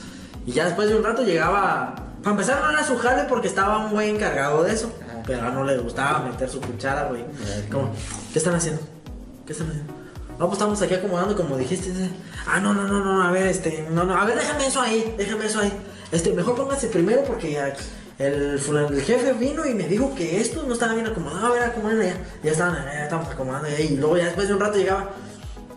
Y 0.47 0.53
ya 0.53 0.65
después 0.67 0.88
de 0.88 0.97
un 0.97 1.05
rato 1.05 1.23
llegaba. 1.23 1.95
Para 2.23 2.35
empezar, 2.35 2.62
no 2.62 2.71
era 2.71 2.87
su 2.87 2.97
jale 2.99 3.25
porque 3.29 3.49
estaba 3.49 3.85
un 3.85 3.91
güey 3.91 4.11
encargado 4.11 4.62
de 4.62 4.73
eso. 4.73 4.93
Ajá. 5.23 5.25
Pero 5.27 5.47
a 5.47 5.51
no 5.51 5.65
le 5.65 5.79
gustaba 5.79 6.21
meter 6.21 6.49
su 6.49 6.61
cuchara, 6.61 7.09
güey. 7.09 7.25
Como, 7.71 7.93
¿qué 8.33 8.39
están 8.39 8.55
haciendo? 8.55 8.81
¿Qué 9.47 9.53
están 9.53 9.69
haciendo? 9.69 9.93
No, 10.39 10.49
pues 10.49 10.53
estamos 10.55 10.81
aquí 10.83 10.95
acomodando 10.95 11.37
como 11.37 11.57
dijiste. 11.57 11.93
Ah, 12.47 12.59
no, 12.61 12.75
no, 12.75 12.85
no, 12.89 13.05
no, 13.05 13.23
a 13.23 13.31
ver, 13.31 13.47
este, 13.47 13.87
no, 13.91 14.05
no, 14.05 14.17
a 14.17 14.25
ver, 14.25 14.37
déjame 14.37 14.67
eso 14.67 14.81
ahí, 14.81 15.15
déjame 15.17 15.47
eso 15.47 15.61
ahí. 15.61 15.73
Este, 16.11 16.33
mejor 16.33 16.57
póngase 16.57 16.89
primero 16.89 17.23
porque 17.25 17.59
el, 18.19 18.59
jefe 19.05 19.33
vino 19.35 19.65
y 19.67 19.75
me 19.75 19.85
dijo 19.85 20.15
que 20.15 20.41
esto 20.41 20.65
no 20.67 20.75
estaba 20.75 20.95
bien 20.95 21.07
acomodado. 21.07 21.47
A 21.47 21.51
ver, 21.51 21.63
acomoden 21.63 22.03
ya. 22.03 22.17
Ya 22.43 22.53
estaban, 22.53 22.85
ya 22.85 23.05
estamos 23.05 23.29
acomodando. 23.29 23.69
Y 23.79 23.97
luego 23.97 24.17
ya 24.17 24.25
después 24.27 24.49
de 24.49 24.55
un 24.55 24.61
rato 24.61 24.79
llegaba. 24.79 25.11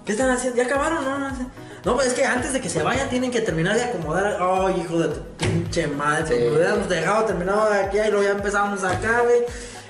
¿Qué 0.06 0.12
están 0.12 0.30
haciendo? 0.30 0.58
¿Ya 0.58 0.66
acabaron? 0.66 1.04
No, 1.04 1.20
no, 1.20 1.30
no. 1.30 1.64
No, 1.86 1.93
pues 1.95 2.08
es 2.08 2.13
que 2.13 2.26
antes 2.26 2.52
de 2.52 2.60
que 2.62 2.67
se 2.69 2.82
vayan 2.82 3.08
tienen 3.10 3.30
que 3.32 3.41
terminar 3.41 3.76
de 3.76 3.84
acomodar. 3.84 4.41
Oh, 4.41 4.69
hijo 4.71 5.00
de 5.00 5.10
tu 5.10 5.21
pinche 5.38 5.86
madre. 5.88 6.26
Pues 6.26 6.39
Sí. 6.39 6.45
me 6.50 6.56
hubiéramos 6.58 6.89
dejado 6.89 7.26
terminado 7.26 7.69
de 7.71 7.80
aquí 7.80 7.98
y 8.00 8.10
luego 8.10 8.24
ya 8.24 8.32
empezamos 8.32 8.84
acá, 8.84 9.21
güey. 9.21 9.41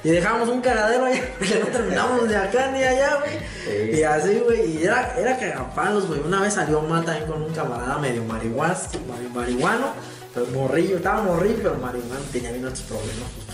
Y 0.04 0.10
dejamos 0.10 0.50
un 0.50 0.62
cagadero 0.62 1.06
allá, 1.06 1.22
que 1.40 1.60
no 1.60 1.66
terminamos 1.68 2.28
de 2.30 2.36
acá 2.36 2.70
ni 2.72 2.84
allá, 2.84 3.18
güey. 3.20 3.40
Sí. 3.66 3.98
Y 3.98 4.04
así, 4.04 4.40
güey. 4.46 4.78
Y 4.78 4.84
era, 4.84 5.16
era 5.18 5.38
cagapalos, 5.38 6.06
güey. 6.08 6.20
Una 6.20 6.42
vez 6.42 6.54
salió 6.54 6.82
mal 6.82 7.04
también 7.06 7.26
con 7.28 7.42
un 7.42 7.54
camarada 7.54 7.98
medio 7.98 8.24
marihuas, 8.26 8.90
mari- 9.08 9.30
marihuano. 9.34 9.88
Pero 10.34 10.48
morrillo, 10.48 10.98
estaba 10.98 11.24
morrillo, 11.24 11.58
pero 11.64 11.76
marihuano 11.78 12.22
tenía 12.32 12.52
bien 12.52 12.66
otros 12.66 12.82
problemas. 12.82 13.45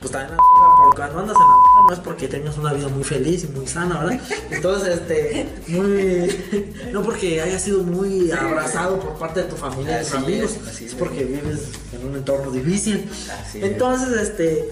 Pues, 0.00 0.12
también 0.12 0.32
la 0.36 0.42
porque 0.84 0.96
cuando 0.96 1.18
andas 1.20 1.36
en 1.36 1.42
la 1.42 1.86
no 1.88 1.92
es 1.92 1.98
porque 2.00 2.28
tengas 2.28 2.58
una 2.58 2.72
vida 2.72 2.88
muy 2.88 3.02
feliz 3.02 3.44
y 3.44 3.46
muy 3.48 3.66
sana, 3.66 4.04
¿verdad? 4.04 4.20
Entonces, 4.50 5.00
este, 5.00 5.48
muy. 5.68 6.72
No 6.92 7.02
porque 7.02 7.40
hayas 7.40 7.62
sido 7.62 7.82
muy 7.82 8.30
abrazado 8.30 9.00
por 9.00 9.14
parte 9.14 9.42
de 9.42 9.48
tu 9.48 9.56
familia 9.56 10.02
y 10.02 10.04
tus 10.04 10.14
amigos, 10.14 10.50
es, 10.80 10.94
porque 10.94 11.24
vives 11.24 11.70
en 11.92 12.08
un 12.08 12.16
entorno 12.16 12.50
difícil. 12.50 13.08
Así 13.40 13.58
es. 13.58 13.64
Entonces, 13.64 14.20
este. 14.20 14.68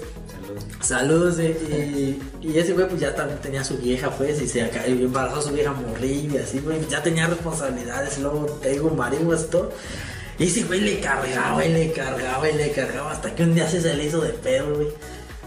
Salud. 0.46 0.60
Saludos, 0.82 1.38
eh, 1.38 2.18
y, 2.42 2.46
y 2.46 2.58
ese 2.58 2.74
güey 2.74 2.86
pues 2.86 3.00
ya 3.00 3.14
también 3.14 3.40
tenía 3.40 3.64
su 3.64 3.78
vieja 3.78 4.10
pues 4.10 4.40
y 4.42 4.46
se 4.46 4.62
acá- 4.62 4.86
y 4.86 4.92
embarazó 5.02 5.38
a 5.38 5.42
su 5.42 5.50
vieja 5.52 5.72
morrilla, 5.72 6.42
así 6.44 6.60
güey, 6.60 6.86
ya 6.88 7.02
tenía 7.02 7.26
responsabilidades, 7.26 8.18
luego 8.18 8.44
te 8.60 8.68
digo 8.70 8.90
marihuas 8.90 9.44
y 9.44 9.50
todo. 9.50 9.72
Y 10.38 10.46
ese 10.46 10.64
güey 10.64 10.80
le 10.80 11.00
cargaba 11.00 11.64
y 11.64 11.72
le 11.72 11.92
cargaba 11.92 12.48
y 12.48 12.54
le 12.54 12.72
cargaba 12.72 13.12
hasta 13.12 13.34
que 13.34 13.42
un 13.44 13.54
día 13.54 13.68
se, 13.68 13.80
se 13.80 13.94
le 13.94 14.04
hizo 14.04 14.20
de 14.20 14.30
pedo, 14.30 14.74
güey. 14.74 14.88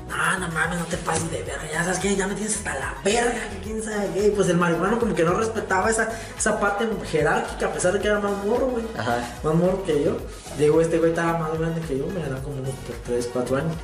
No, 0.08 0.40
no 0.40 0.48
mames, 0.54 0.80
no 0.80 0.86
te 0.86 0.96
pases 0.98 1.30
de 1.30 1.44
verga, 1.44 1.70
ya 1.70 1.84
sabes 1.84 2.00
que 2.00 2.16
ya 2.16 2.28
me 2.28 2.34
tienes 2.34 2.56
hasta 2.56 2.76
la 2.76 2.96
verga, 3.04 3.42
quién 3.62 3.84
sabe 3.84 4.10
qué. 4.14 4.28
Y 4.28 4.32
pues 4.32 4.48
el 4.48 4.56
marihuano 4.56 5.00
como 5.00 5.14
que 5.14 5.24
no 5.24 5.34
respetaba 5.34 5.90
esa, 5.90 6.08
esa 6.38 6.58
parte 6.62 6.88
jerárquica 7.12 7.66
a 7.66 7.74
pesar 7.74 7.92
de 7.92 8.00
que 8.00 8.08
era 8.08 8.20
más 8.22 8.46
morro, 8.46 8.68
güey 8.68 8.86
Ajá. 8.98 9.18
más 9.44 9.54
morro 9.56 9.84
que 9.84 10.06
yo. 10.06 10.18
Digo, 10.58 10.80
este 10.80 10.98
güey 10.98 11.10
estaba 11.10 11.38
más 11.38 11.60
grande 11.60 11.82
que 11.82 11.98
yo, 11.98 12.08
me 12.08 12.22
era 12.22 12.38
como 12.42 12.56
unos 12.56 12.72
3, 13.06 13.30
4 13.34 13.58
años. 13.58 13.76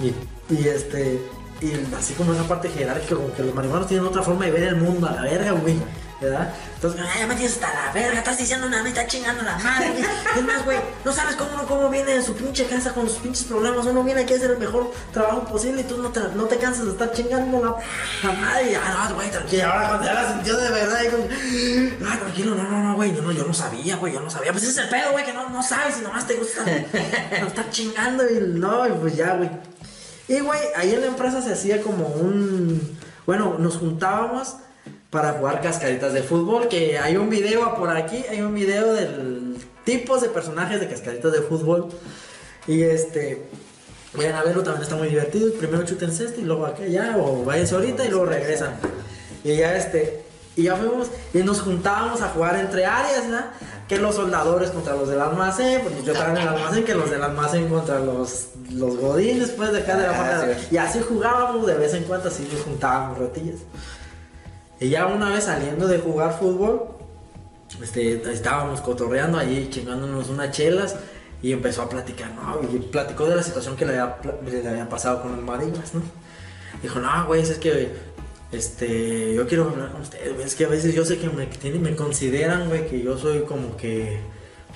Y, 0.00 0.54
y 0.54 0.68
este, 0.68 1.20
y 1.60 1.72
así 1.98 2.14
como 2.14 2.32
esa 2.34 2.44
parte 2.46 2.68
jerárquica, 2.68 3.16
como 3.16 3.34
que 3.34 3.42
los 3.42 3.54
marihuanos 3.54 3.88
tienen 3.88 4.06
otra 4.06 4.22
forma 4.22 4.44
de 4.44 4.52
ver 4.52 4.62
el 4.62 4.76
mundo 4.76 5.08
a 5.08 5.12
la 5.12 5.22
verga, 5.22 5.50
güey. 5.52 5.74
¿Verdad? 6.24 6.52
Entonces, 6.74 7.00
"Ay, 7.02 7.20
ya 7.20 7.26
me 7.26 7.34
tienes 7.34 7.54
hasta 7.54 7.72
la 7.72 7.92
verga, 7.92 8.18
estás 8.18 8.38
diciendo 8.38 8.68
nada, 8.68 8.82
me 8.82 8.88
está 8.90 9.06
chingando 9.06 9.42
la 9.42 9.56
madre. 9.58 9.90
güey". 9.90 10.04
Es 10.36 10.42
más, 10.44 10.64
güey, 10.64 10.78
no 11.04 11.12
sabes 11.12 11.36
cómo 11.36 11.50
uno 11.54 11.66
cómo 11.66 11.88
viene 11.90 12.14
de 12.14 12.22
su 12.22 12.34
pinche 12.34 12.66
casa 12.66 12.92
con 12.92 13.08
sus 13.08 13.18
pinches 13.18 13.44
problemas. 13.44 13.86
Uno 13.86 14.02
viene 14.02 14.22
aquí 14.22 14.34
a 14.34 14.36
hacer 14.36 14.50
el 14.52 14.58
mejor 14.58 14.90
trabajo 15.12 15.44
posible 15.44 15.82
y 15.82 15.84
tú 15.84 15.98
no 15.98 16.10
te, 16.10 16.20
no 16.34 16.44
te 16.44 16.56
cansas 16.56 16.84
de 16.84 16.92
estar 16.92 17.12
chingando 17.12 17.60
la, 17.62 18.28
la 18.28 18.34
madre. 18.38 18.72
Y, 18.72 18.74
ah, 18.74 19.06
no, 19.08 19.14
güey, 19.14 19.30
tranquilo. 19.30 19.64
Ahora 19.64 19.88
cuando 19.88 20.06
ya 20.06 20.14
la 20.14 20.32
sintió 20.32 20.56
de 20.56 20.70
verdad, 20.70 21.00
y 21.02 21.08
con, 21.08 22.08
ah, 22.08 22.18
tranquilo, 22.18 22.54
no, 22.54 22.62
no, 22.64 22.82
no, 22.84 22.94
güey, 22.96 23.12
no, 23.12 23.22
no, 23.22 23.32
yo 23.32 23.44
no 23.44 23.54
sabía, 23.54 23.96
güey, 23.96 24.12
yo 24.12 24.20
no 24.20 24.30
sabía. 24.30 24.52
Pues 24.52 24.64
ese 24.64 24.72
es 24.72 24.78
el 24.78 24.88
pedo, 24.88 25.12
güey, 25.12 25.24
que 25.24 25.32
no, 25.32 25.48
no 25.50 25.62
sabes 25.62 25.98
y 25.98 26.02
nomás 26.02 26.26
te 26.26 26.34
gusta 26.34 26.64
estar, 26.70 27.46
estar 27.46 27.70
chingando 27.70 28.24
y 28.28 28.40
no, 28.58 28.86
y 28.86 28.92
pues 28.92 29.16
ya, 29.16 29.34
güey. 29.34 29.50
Y, 30.28 30.40
güey, 30.40 30.60
ahí 30.76 30.94
en 30.94 31.02
la 31.02 31.06
empresa 31.08 31.42
se 31.42 31.52
hacía 31.52 31.82
como 31.82 32.06
un... 32.06 32.98
Bueno, 33.26 33.56
nos 33.58 33.76
juntábamos 33.76 34.56
para 35.14 35.34
jugar 35.34 35.62
cascaritas 35.62 36.12
de 36.12 36.24
fútbol, 36.24 36.66
que 36.66 36.98
hay 36.98 37.16
un 37.16 37.30
video 37.30 37.76
por 37.76 37.88
aquí, 37.88 38.24
hay 38.28 38.40
un 38.40 38.52
video 38.52 38.92
del 38.92 39.56
tipos 39.84 40.20
de 40.22 40.28
personajes 40.28 40.80
de 40.80 40.88
cascaritas 40.88 41.32
de 41.32 41.40
fútbol. 41.40 41.88
Y 42.66 42.82
este... 42.82 43.46
Vayan 44.14 44.34
a 44.34 44.42
verlo, 44.44 44.62
también 44.62 44.82
está 44.82 44.96
muy 44.96 45.08
divertido. 45.08 45.52
Primero 45.54 45.84
chuten 45.84 46.12
cesta 46.12 46.40
y 46.40 46.44
luego 46.44 46.72
ya, 46.88 47.16
o 47.16 47.44
váyanse 47.44 47.74
ahorita 47.74 48.04
y 48.04 48.08
luego 48.08 48.26
regresan. 48.26 48.74
Y 49.44 49.56
ya 49.56 49.76
este... 49.76 50.24
Y 50.56 50.64
ya 50.64 50.76
fuimos 50.76 51.08
y 51.32 51.38
nos 51.38 51.60
juntábamos 51.62 52.20
a 52.20 52.28
jugar 52.28 52.56
entre 52.56 52.86
áreas, 52.86 53.26
¿no? 53.26 53.38
Que 53.88 53.98
los 53.98 54.14
soldadores 54.14 54.70
contra 54.70 54.94
los 54.94 55.08
del 55.08 55.20
almacén, 55.20 55.80
pues 55.82 56.04
yo 56.04 56.12
estaba 56.12 56.30
en 56.30 56.38
el 56.38 56.48
almacén, 56.48 56.84
que 56.84 56.94
los 56.94 57.10
del 57.10 57.22
almacén 57.22 57.68
contra 57.68 57.98
los, 57.98 58.50
los 58.70 58.96
godines, 58.96 59.50
pues 59.50 59.72
de 59.72 59.80
acá 59.80 59.96
de 59.96 60.06
la 60.06 60.12
Ah, 60.12 60.46
sí. 60.60 60.68
Y 60.74 60.76
así 60.76 61.00
jugábamos 61.00 61.66
de 61.66 61.74
vez 61.74 61.92
en 61.94 62.04
cuando, 62.04 62.28
así 62.28 62.48
nos 62.52 62.62
juntábamos 62.62 63.18
retillas. 63.18 63.60
Y 64.84 64.90
ya 64.90 65.06
una 65.06 65.30
vez 65.30 65.44
saliendo 65.44 65.88
de 65.88 65.98
jugar 65.98 66.38
fútbol, 66.38 66.88
este, 67.82 68.20
estábamos 68.30 68.82
cotorreando 68.82 69.38
allí, 69.38 69.68
chingándonos 69.70 70.28
unas 70.28 70.50
chelas. 70.50 70.96
Y 71.42 71.52
empezó 71.52 71.82
a 71.82 71.88
platicar, 71.88 72.32
¿no? 72.34 72.60
Y 72.70 72.78
platicó 72.80 73.26
de 73.26 73.36
la 73.36 73.42
situación 73.42 73.76
que 73.76 73.86
le 73.86 73.98
había, 73.98 74.16
le 74.50 74.68
había 74.68 74.88
pasado 74.88 75.22
con 75.22 75.34
el 75.34 75.40
Marinas, 75.42 75.94
¿no? 75.94 76.02
Dijo, 76.82 77.00
no, 77.00 77.26
güey, 77.26 77.40
es 77.42 77.58
que, 77.58 77.92
este, 78.52 79.34
yo 79.34 79.46
quiero 79.46 79.70
hablar 79.70 79.92
con 79.92 80.02
ustedes. 80.02 80.38
Es 80.44 80.54
que 80.54 80.64
a 80.66 80.68
veces 80.68 80.94
yo 80.94 81.04
sé 81.04 81.18
que 81.18 81.28
me, 81.30 81.46
tienen- 81.46 81.82
me 81.82 81.96
consideran, 81.96 82.68
güey, 82.68 82.86
que 82.86 83.02
yo 83.02 83.16
soy 83.18 83.40
como 83.42 83.76
que 83.78 84.18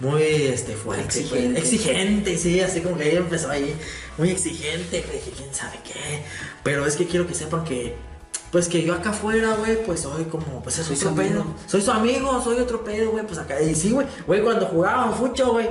muy, 0.01 0.23
este, 0.23 0.73
fuerte. 0.75 1.05
Exigente. 1.05 1.59
Exigente. 1.61 2.33
Exigente, 2.33 2.39
sí, 2.39 2.61
así 2.61 2.81
como 2.81 2.97
que 2.97 3.05
ahí 3.05 3.17
empezó 3.17 3.51
ahí, 3.51 3.75
muy 4.17 4.31
exigente, 4.31 5.05
güey, 5.07 5.21
que 5.21 5.31
quién 5.31 5.55
sabe 5.55 5.79
qué. 5.85 6.23
Pero 6.63 6.87
es 6.87 6.97
que 6.97 7.07
quiero 7.07 7.27
que 7.27 7.35
sepan 7.35 7.65
que, 7.65 7.95
pues 8.51 8.69
que 8.69 8.83
yo 8.83 8.95
acá 8.95 9.11
afuera, 9.11 9.55
güey, 9.59 9.85
pues 9.85 10.01
soy 10.01 10.25
como, 10.25 10.63
pues 10.63 10.79
es 10.79 10.87
Soy 10.87 10.97
otro 10.97 11.11
su 11.11 11.15
pedo. 11.17 11.45
Soy 11.67 11.83
su 11.83 11.91
amigo, 11.91 12.41
soy 12.43 12.59
otro 12.59 12.83
pedo, 12.83 13.11
güey, 13.11 13.27
pues 13.27 13.39
acá. 13.39 13.61
Y 13.61 13.75
sí, 13.75 13.91
güey, 13.91 14.07
güey, 14.27 14.43
cuando 14.43 14.67
jugábamos 14.67 15.17
fucho, 15.17 15.53
güey. 15.53 15.69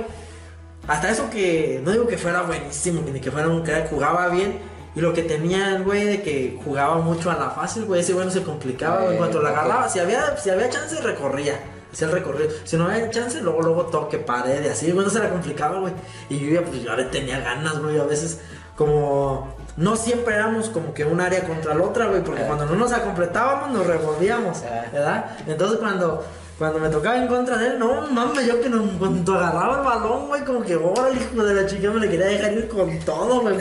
Hasta 0.86 1.10
eso 1.10 1.28
que, 1.28 1.80
no 1.84 1.90
digo 1.90 2.06
que 2.06 2.16
fuera 2.16 2.42
buenísimo, 2.42 3.02
ni 3.12 3.20
que 3.20 3.30
fuera 3.30 3.48
un 3.48 3.62
crack, 3.62 3.90
jugaba 3.90 4.28
bien. 4.28 4.58
Y 4.94 5.00
lo 5.00 5.12
que 5.12 5.22
tenía 5.22 5.76
el 5.76 5.84
güey 5.84 6.04
de 6.04 6.22
que 6.22 6.58
jugaba 6.64 6.96
mucho 6.96 7.30
a 7.30 7.36
la 7.36 7.50
fácil, 7.50 7.84
güey, 7.84 8.00
ese 8.00 8.14
güey 8.14 8.24
no 8.24 8.32
se 8.32 8.42
complicaba, 8.42 9.02
güey. 9.02 9.14
Eh, 9.14 9.18
Cuando 9.18 9.42
la 9.42 9.50
agarraba, 9.50 9.88
si 9.88 9.98
había, 9.98 10.36
si 10.36 10.50
había 10.50 10.70
chance, 10.70 11.00
recorría. 11.00 11.60
Hacía 11.92 12.06
el 12.08 12.12
recorrido. 12.12 12.50
Si 12.64 12.76
no 12.76 12.86
había 12.86 13.10
chance, 13.10 13.40
luego, 13.40 13.62
luego 13.62 13.86
toque 13.86 14.18
pared 14.18 14.64
y 14.64 14.68
así, 14.68 14.90
güey, 14.92 15.04
no 15.04 15.10
se 15.10 15.20
la 15.20 15.30
complicaba, 15.30 15.80
güey. 15.80 15.92
Y 16.28 16.38
yo 16.38 16.60
ya, 16.60 16.64
pues, 16.64 16.82
yo 16.82 16.94
le 16.94 17.04
tenía 17.04 17.40
ganas, 17.40 17.80
güey, 17.80 17.98
a 17.98 18.04
veces, 18.04 18.40
como, 18.76 19.54
no 19.78 19.94
siempre 19.94 20.34
éramos 20.34 20.70
como 20.70 20.92
que 20.92 21.04
un 21.04 21.20
área 21.20 21.46
contra 21.46 21.72
la 21.72 21.84
otra, 21.84 22.06
güey, 22.06 22.22
porque 22.22 22.42
cuando 22.42 22.66
no 22.66 22.74
nos 22.74 22.92
completábamos, 22.92 23.70
nos 23.70 23.86
revolvíamos. 23.86 24.60
¿verdad? 24.92 25.36
Entonces, 25.46 25.78
cuando, 25.78 26.24
cuando 26.58 26.80
me 26.80 26.88
tocaba 26.88 27.16
en 27.16 27.28
contra 27.28 27.56
de 27.56 27.68
él, 27.68 27.78
no 27.78 28.08
mames, 28.10 28.44
yo 28.44 28.60
que 28.60 28.68
no, 28.68 28.90
cuando 28.98 29.34
agarraba 29.34 29.78
el 29.78 29.84
balón, 29.84 30.26
güey, 30.26 30.44
como 30.44 30.62
que, 30.62 30.74
órale, 30.74 31.20
hijo 31.20 31.44
de 31.44 31.54
la 31.54 31.64
chica, 31.66 31.92
me 31.92 32.00
le 32.00 32.10
quería 32.10 32.26
dejar 32.26 32.54
ir 32.54 32.68
con 32.68 32.98
todo, 33.00 33.40
güey, 33.42 33.56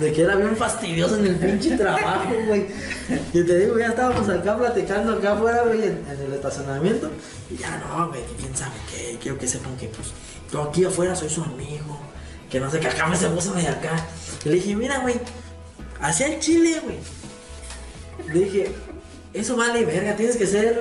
de 0.00 0.12
que 0.12 0.22
era 0.22 0.36
bien 0.36 0.54
fastidioso 0.54 1.16
en 1.16 1.26
el 1.28 1.36
pinche 1.36 1.78
trabajo, 1.78 2.34
güey. 2.46 2.66
Y 3.32 3.42
te 3.42 3.58
digo, 3.58 3.78
ya 3.78 3.88
estábamos 3.88 4.28
acá 4.28 4.58
platicando 4.58 5.14
acá 5.14 5.32
afuera, 5.32 5.62
güey, 5.62 5.82
en, 5.82 6.04
en 6.10 6.26
el 6.26 6.34
estacionamiento, 6.34 7.10
y 7.50 7.56
ya 7.56 7.78
no, 7.78 8.08
güey, 8.10 8.20
que 8.26 8.34
quién 8.34 8.54
sabe 8.54 8.74
qué, 8.90 9.18
quiero 9.18 9.38
que 9.38 9.48
sepan 9.48 9.74
que, 9.78 9.88
pues, 9.88 10.12
yo 10.52 10.62
aquí 10.62 10.84
afuera 10.84 11.16
soy 11.16 11.30
su 11.30 11.42
amigo, 11.42 11.98
que 12.50 12.60
no 12.60 12.70
sé 12.70 12.80
qué, 12.80 12.88
acá 12.88 13.06
me 13.06 13.16
se 13.16 13.28
puso 13.30 13.54
de 13.54 13.66
acá. 13.66 13.96
Y 14.44 14.50
le 14.50 14.54
dije, 14.56 14.76
mira, 14.76 14.98
güey, 14.98 15.18
hacia 16.00 16.26
el 16.26 16.40
chile, 16.40 16.80
güey. 16.82 16.98
Le 18.32 18.44
dije, 18.44 18.72
eso 19.32 19.56
vale 19.56 19.84
verga, 19.84 20.16
tienes 20.16 20.36
que 20.36 20.46
ser. 20.46 20.80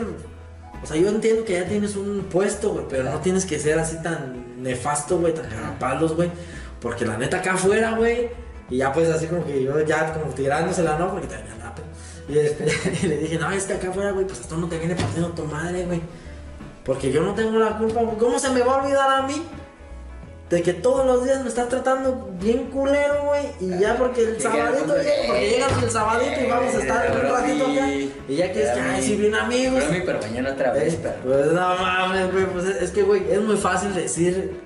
O 0.82 0.86
sea, 0.86 0.98
yo 0.98 1.10
entiendo 1.10 1.46
que 1.46 1.54
ya 1.54 1.66
tienes 1.66 1.96
un 1.96 2.26
puesto, 2.30 2.72
güey, 2.72 2.86
pero 2.90 3.04
no 3.06 3.20
tienes 3.20 3.46
que 3.46 3.58
ser 3.58 3.80
así 3.80 4.02
tan 4.02 4.62
nefasto, 4.62 5.18
güey, 5.18 5.34
tan 5.34 5.50
cagapalos, 5.50 6.16
güey. 6.16 6.30
Porque 6.82 7.06
la 7.06 7.18
neta 7.18 7.38
acá 7.38 7.54
afuera, 7.54 7.96
güey, 7.96 8.30
y 8.70 8.78
ya 8.78 8.92
pues 8.92 9.10
así 9.10 9.28
como 9.28 9.46
que 9.46 9.64
yo 9.64 9.80
ya 9.86 10.14
como 10.14 10.34
tirándosela, 10.34 10.98
¿no? 10.98 11.12
Porque 11.12 11.28
también 11.28 11.58
nada, 11.58 11.74
y, 12.28 12.38
este, 12.38 12.66
y 13.04 13.08
le 13.08 13.18
dije, 13.18 13.38
no, 13.38 13.52
es 13.52 13.64
que 13.66 13.74
acá 13.74 13.90
afuera, 13.90 14.12
güey, 14.12 14.26
pues 14.26 14.40
esto 14.40 14.58
no 14.58 14.68
te 14.68 14.78
viene 14.78 14.96
partiendo 14.96 15.30
tu 15.30 15.46
madre, 15.46 15.86
güey. 15.86 16.02
Porque 16.84 17.12
yo 17.12 17.22
no 17.24 17.34
tengo 17.34 17.58
la 17.58 17.78
culpa, 17.78 18.02
güey. 18.02 18.18
¿Cómo 18.18 18.40
se 18.40 18.50
me 18.50 18.62
va 18.62 18.76
a 18.76 18.84
olvidar 18.84 19.10
a 19.10 19.28
mí? 19.28 19.42
De 20.54 20.62
que 20.62 20.74
todos 20.74 21.04
los 21.04 21.26
días 21.26 21.42
me 21.42 21.50
estás 21.50 21.68
tratando 21.68 22.30
bien 22.40 22.66
culero, 22.66 23.26
güey. 23.26 23.48
Y 23.60 23.80
ya 23.80 23.98
porque 23.98 24.22
el 24.22 24.40
sabadito, 24.40 24.96
llega, 24.98 25.12
porque 25.26 25.50
llegas 25.50 25.84
el 25.84 25.90
sabadito 25.90 26.42
y 26.42 26.46
vamos 26.48 26.76
a 26.76 26.80
estar 26.80 27.12
un 27.12 27.18
Pero 27.18 27.36
ratito 27.36 27.66
acá. 27.66 27.92
Y 28.28 28.36
ya 28.36 28.52
quieres 28.52 28.72
que, 28.72 28.80
ay, 28.80 29.02
sí, 29.04 29.16
bien 29.16 29.34
amigos. 29.34 29.84
Pero 29.88 29.94
mi, 30.00 30.06
pero 30.06 30.20
mañana 30.22 30.52
otra 30.52 30.72
vez, 30.74 30.94
Eh, 30.94 31.00
pero. 31.02 31.16
Pues 31.24 31.52
no 31.54 31.76
mames, 31.76 32.32
güey. 32.32 32.46
Pues 32.46 32.66
es, 32.66 32.82
es 32.84 32.92
que, 32.92 33.02
güey, 33.02 33.32
es 33.32 33.42
muy 33.42 33.58
fácil 33.58 33.96
decir. 33.96 34.62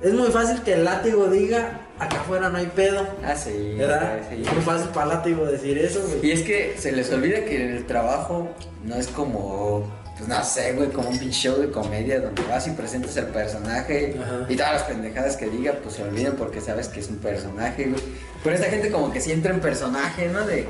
Es 0.00 0.12
muy 0.14 0.28
fácil 0.30 0.62
que 0.62 0.74
el 0.74 0.84
látigo 0.84 1.26
diga, 1.26 1.80
acá 1.98 2.20
afuera 2.20 2.48
no 2.48 2.58
hay 2.58 2.66
pedo. 2.66 3.04
Ah, 3.24 3.34
sí. 3.34 3.74
¿Verdad? 3.76 4.20
sí. 4.30 4.42
Es 4.46 4.52
muy 4.52 4.62
fácil 4.62 4.88
para 4.90 5.10
el 5.10 5.16
látigo 5.16 5.44
decir 5.44 5.76
eso, 5.78 6.00
güey. 6.06 6.24
Y 6.28 6.32
es 6.32 6.42
que 6.42 6.76
se 6.78 6.92
les 6.92 7.10
olvida 7.12 7.44
que 7.44 7.76
el 7.76 7.86
trabajo 7.86 8.48
no 8.84 8.94
es 8.94 9.08
como, 9.08 9.84
pues 10.24 10.38
no 10.38 10.44
sé, 10.44 10.72
güey, 10.74 10.88
como 10.90 11.08
un 11.08 11.18
pinche 11.18 11.48
show 11.48 11.60
de 11.60 11.68
comedia 11.68 12.20
donde 12.20 12.42
vas 12.44 12.64
y 12.68 12.70
presentas 12.70 13.16
el 13.16 13.26
personaje 13.26 14.14
Ajá. 14.22 14.46
y 14.48 14.54
todas 14.54 14.74
las 14.74 14.82
pendejadas 14.84 15.36
que 15.36 15.46
diga, 15.46 15.72
pues 15.82 15.96
se 15.96 16.04
olvidan 16.04 16.34
porque 16.36 16.60
sabes 16.60 16.86
que 16.86 17.00
es 17.00 17.08
un 17.08 17.16
personaje, 17.16 17.86
güey. 17.86 18.00
Pero 18.44 18.54
esta 18.54 18.68
gente 18.68 18.92
como 18.92 19.12
que 19.12 19.20
sí 19.20 19.32
entra 19.32 19.52
en 19.52 19.60
personaje, 19.60 20.28
¿no? 20.28 20.46
De, 20.46 20.68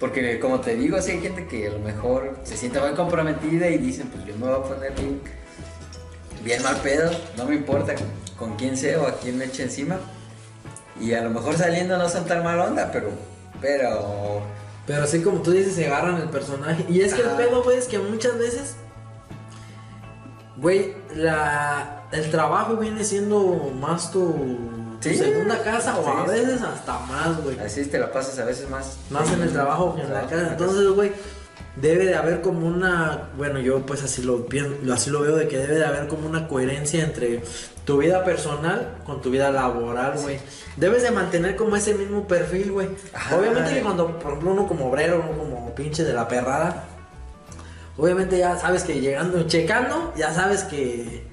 porque 0.00 0.40
como 0.40 0.60
te 0.60 0.74
digo, 0.74 1.00
sí 1.00 1.12
hay 1.12 1.20
gente 1.20 1.46
que 1.46 1.68
a 1.68 1.70
lo 1.70 1.78
mejor 1.78 2.36
se 2.42 2.56
siente 2.56 2.80
muy 2.80 2.92
comprometida 2.94 3.68
y 3.68 3.78
dicen, 3.78 4.08
pues 4.08 4.24
yo 4.24 4.34
me 4.34 4.48
voy 4.48 4.56
a 4.56 4.62
poner 4.64 4.92
bien, 4.94 5.20
bien 6.42 6.62
mal 6.64 6.76
pedo, 6.78 7.08
no 7.36 7.44
me 7.44 7.54
importa 7.54 7.94
con 8.36 8.56
quién 8.56 8.76
sea 8.76 9.00
o 9.00 9.06
a 9.06 9.16
quién 9.20 9.38
me 9.38 9.44
eche 9.44 9.62
encima. 9.62 10.00
Y 11.00 11.12
a 11.12 11.22
lo 11.22 11.30
mejor 11.30 11.56
saliendo 11.56 11.96
no 11.98 12.08
son 12.08 12.24
tan 12.24 12.42
mal 12.42 12.58
onda, 12.58 12.90
pero, 12.90 13.10
pero 13.60 14.42
Pero 14.86 15.04
así 15.04 15.22
como 15.22 15.40
tú 15.42 15.52
dices, 15.52 15.74
se 15.74 15.86
agarran 15.86 16.16
el 16.20 16.28
personaje. 16.28 16.84
Y 16.88 17.00
es 17.02 17.14
que 17.14 17.22
el 17.22 17.30
pedo, 17.30 17.62
güey, 17.62 17.78
es 17.78 17.86
que 17.86 17.98
muchas 17.98 18.36
veces, 18.38 18.74
güey, 20.56 20.94
la, 21.14 22.04
el 22.12 22.30
trabajo 22.30 22.76
viene 22.76 23.04
siendo 23.04 23.70
más 23.78 24.10
tu, 24.10 24.32
tu 25.00 25.08
Sí. 25.08 25.16
segunda 25.16 25.62
casa 25.62 25.98
o 25.98 26.06
a 26.06 26.26
veces 26.26 26.62
hasta 26.62 26.98
más, 27.00 27.42
güey. 27.42 27.58
Así 27.60 27.84
te 27.86 27.98
la 27.98 28.12
pasas 28.12 28.38
a 28.38 28.44
veces 28.44 28.68
más. 28.70 28.98
Más 29.10 29.30
en 29.32 29.42
el 29.42 29.52
trabajo 29.52 29.94
que 29.96 30.02
en 30.02 30.12
la 30.12 30.22
casa. 30.22 30.48
Entonces, 30.52 30.88
güey, 30.90 31.12
debe 31.76 32.04
de 32.04 32.14
haber 32.14 32.42
como 32.42 32.66
una, 32.66 33.30
bueno, 33.36 33.58
yo 33.60 33.86
pues 33.86 34.02
así 34.02 34.22
lo 34.22 34.46
pienso, 34.46 34.74
así 34.92 35.10
lo 35.10 35.20
veo 35.20 35.36
de 35.36 35.48
que 35.48 35.58
debe 35.58 35.76
de 35.76 35.86
haber 35.86 36.06
como 36.06 36.28
una 36.28 36.46
coherencia 36.48 37.02
entre 37.02 37.42
tu 37.84 37.98
vida 37.98 38.24
personal 38.24 38.98
con 39.04 39.22
tu 39.22 39.30
vida 39.30 39.50
laboral, 39.50 40.18
güey. 40.18 40.38
Debes 40.76 41.02
de 41.02 41.10
mantener 41.10 41.56
como 41.56 41.76
ese 41.76 41.94
mismo 41.94 42.28
perfil, 42.28 42.72
güey. 42.72 42.88
Obviamente 43.36 43.74
que 43.74 43.80
cuando, 43.80 44.18
por 44.18 44.32
ejemplo, 44.32 44.52
uno 44.52 44.68
como 44.68 44.88
obrero, 44.88 45.24
uno 45.26 45.38
como 45.38 45.74
pinche 45.74 46.04
de 46.04 46.12
la 46.12 46.28
perrada, 46.28 46.84
obviamente 47.96 48.38
ya 48.38 48.58
sabes 48.58 48.84
que 48.84 49.00
llegando, 49.00 49.42
checando, 49.46 50.12
ya 50.16 50.32
sabes 50.32 50.64
que 50.64 51.24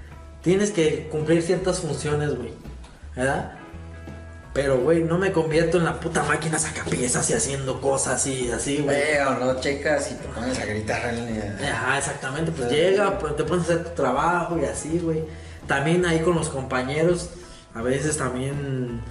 tienes 0.41 0.71
que 0.71 1.07
cumplir 1.11 1.41
ciertas 1.41 1.79
funciones, 1.79 2.35
güey. 2.35 2.53
¿Verdad? 3.15 3.58
Pero, 4.53 4.79
güey, 4.79 5.03
no 5.03 5.17
me 5.17 5.31
convierto 5.31 5.77
en 5.77 5.85
la 5.85 5.99
puta 5.99 6.23
máquina 6.23 6.57
sacapiezas 6.57 7.29
y 7.29 7.33
haciendo 7.33 7.79
cosas 7.79 8.25
y 8.25 8.51
así, 8.51 8.77
güey. 8.77 8.97
Veo, 8.97 9.31
no 9.39 9.59
checas 9.59 10.11
y 10.11 10.15
te 10.15 10.27
pones 10.27 10.59
a 10.59 10.65
gritar. 10.65 11.13
Ajá, 11.71 11.97
exactamente, 11.97 12.51
pues 12.51 12.71
llega, 12.71 13.19
pues 13.19 13.35
te 13.35 13.43
pones 13.43 13.69
a 13.69 13.73
hacer 13.73 13.85
tu 13.85 14.01
trabajo 14.01 14.57
y 14.57 14.65
así, 14.65 14.99
güey. 14.99 15.23
También 15.67 16.03
ahí 16.05 16.19
con 16.21 16.35
los 16.35 16.49
compañeros, 16.49 17.29
a 17.75 17.83
veces 17.83 18.17
también 18.17 19.01